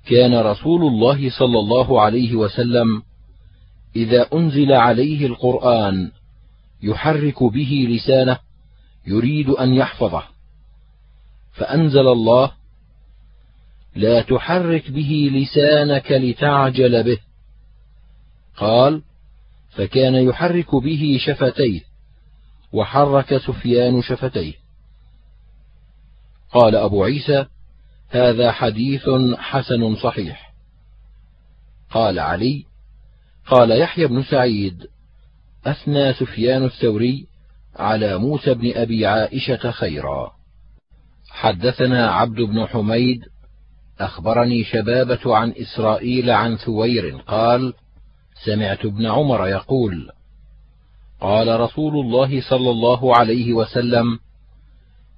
كان 0.06 0.36
رسول 0.36 0.82
الله 0.82 1.30
صلى 1.30 1.60
الله 1.60 2.02
عليه 2.02 2.36
وسلم 2.36 3.02
إذا 3.96 4.28
أنزل 4.34 4.72
عليه 4.72 5.26
القرآن 5.26 6.12
يحرك 6.84 7.44
به 7.44 7.88
لسانه 7.90 8.40
يريد 9.08 9.50
أن 9.50 9.74
يحفظه. 9.74 10.24
فأنزل 11.54 12.08
الله 12.08 12.52
لا 13.96 14.22
تحرك 14.22 14.92
به 14.92 15.30
لسانك 15.34 16.12
لتعجل 16.12 17.04
به. 17.04 17.18
قال 18.58 19.02
فكان 19.72 20.16
يحرك 20.16 20.76
به 20.76 21.18
شفتيه 21.26 21.82
وحرك 22.74 23.38
سفيان 23.38 24.02
شفتيه. 24.02 24.54
قال 26.52 26.76
أبو 26.76 27.04
عيسى 27.04 27.46
هذا 28.10 28.52
حديث 28.52 29.10
حسن 29.38 29.96
صحيح. 29.96 30.54
قال 31.92 32.20
علي 32.20 32.66
قال 33.48 33.82
يحيى 33.82 34.08
بن 34.08 34.24
سعيد 34.24 34.88
أثنى 35.66 36.14
سفيان 36.14 36.64
الثوري 36.64 37.28
على 37.76 38.18
موسى 38.18 38.53
بن 38.53 38.72
أبي 38.76 39.05
عائشة 39.05 39.72
خيرا. 39.72 40.32
حدثنا 41.30 42.11
عبد 42.11 42.41
بن 42.41 42.66
حميد 42.66 43.22
أخبرني 43.99 44.64
شبابة 44.64 45.36
عن 45.36 45.53
إسرائيل 45.61 46.30
عن 46.30 46.55
ثوير 46.55 47.18
قال: 47.28 47.74
سمعت 48.45 48.86
ابن 48.86 49.05
عمر 49.05 49.47
يقول: 49.47 50.09
قال 51.22 51.59
رسول 51.59 52.05
الله 52.05 52.41
صلى 52.49 52.70
الله 52.70 53.16
عليه 53.18 53.53
وسلم: 53.53 54.20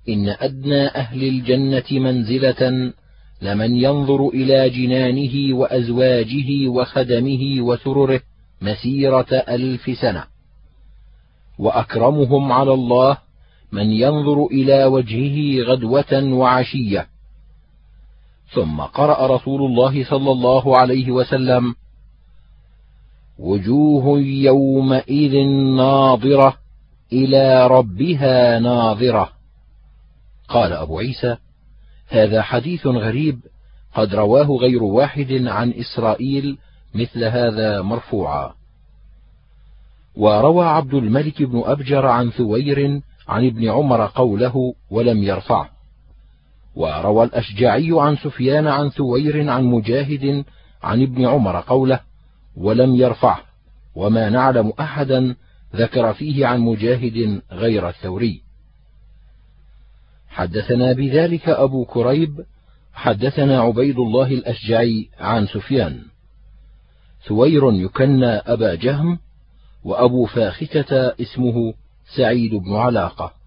إن 0.10 0.30
أدنى 0.30 0.88
أهل 0.88 1.24
الجنة 1.24 2.00
منزلة 2.00 2.94
لمن 3.42 3.76
ينظر 3.78 4.28
إلى 4.28 4.70
جنانه 4.70 5.56
وأزواجه 5.56 6.68
وخدمه 6.68 7.62
وسرره 7.62 8.22
مسيرة 8.62 9.34
ألف 9.34 9.98
سنة، 10.02 10.35
وأكرمهم 11.60 12.52
على 12.52 12.74
الله 12.74 13.18
من 13.72 13.92
ينظر 13.92 14.46
إلى 14.46 14.86
وجهه 14.86 15.64
غدوة 15.64 16.24
وعشية. 16.24 17.08
ثم 18.54 18.82
قرأ 18.82 19.36
رسول 19.36 19.62
الله 19.62 20.04
صلى 20.04 20.32
الله 20.32 20.78
عليه 20.78 21.12
وسلم 21.12 21.76
وجوه 23.40 24.20
يومئذ 24.20 25.34
ناظرة 25.78 26.58
إلى 27.14 27.68
ربها 27.68 28.60
ناظرة. 28.60 29.30
قال 30.50 30.74
أبو 30.74 31.00
عيسى 31.00 31.38
هذا 32.08 32.42
حديث 32.42 32.88
غريب 32.88 33.40
قد 33.96 34.16
رواه 34.16 34.48
غير 34.48 34.84
واحد 34.84 35.32
عن 35.32 35.72
إسرائيل 35.72 36.58
مثل 36.96 37.24
هذا 37.24 37.82
مرفوعا. 37.82 38.54
وروى 40.18 40.66
عبد 40.66 40.94
الملك 40.94 41.44
بن 41.44 41.64
أبجر 41.66 42.06
عن 42.06 42.30
ثوير 42.30 43.02
عن 43.28 43.46
ابن 43.46 43.70
عمر 43.70 44.06
قوله 44.06 44.74
ولم 44.90 45.24
يرفعه 45.24 45.70
وروى 46.76 47.24
الأشجعي 47.24 47.90
عن 47.92 48.16
سفيان 48.16 48.68
عن 48.68 48.90
ثوير 48.90 49.50
عن 49.50 49.64
مجاهد 49.64 50.46
عن 50.84 51.02
ابن 51.02 51.26
عمر 51.26 51.62
قوله 51.62 52.00
ولم 52.58 52.96
يرفعه 52.96 53.42
وما 53.96 54.30
نعلم 54.30 54.74
أحدا 54.80 55.36
ذكر 55.76 56.14
فيه 56.14 56.46
عن 56.46 56.60
مجاهد 56.60 57.42
غير 57.52 57.90
الثوري. 57.90 58.42
حدثنا 60.30 60.94
بذلك 60.94 61.50
أبو 61.50 61.86
كريب 61.86 62.46
حدثنا 62.94 63.60
عبيد 63.60 64.00
الله 64.00 64.28
الأشجعي 64.28 65.10
عن 65.20 65.48
سفيان. 65.48 66.02
ثوير 67.28 67.74
يكنى 67.74 68.26
أبا 68.26 68.76
جهم 68.76 69.20
وأبو 69.86 70.26
فاختة 70.26 71.14
اسمه 71.22 71.74
سعيد 72.18 72.56
بن 72.56 72.74
علاقة. 72.76 73.45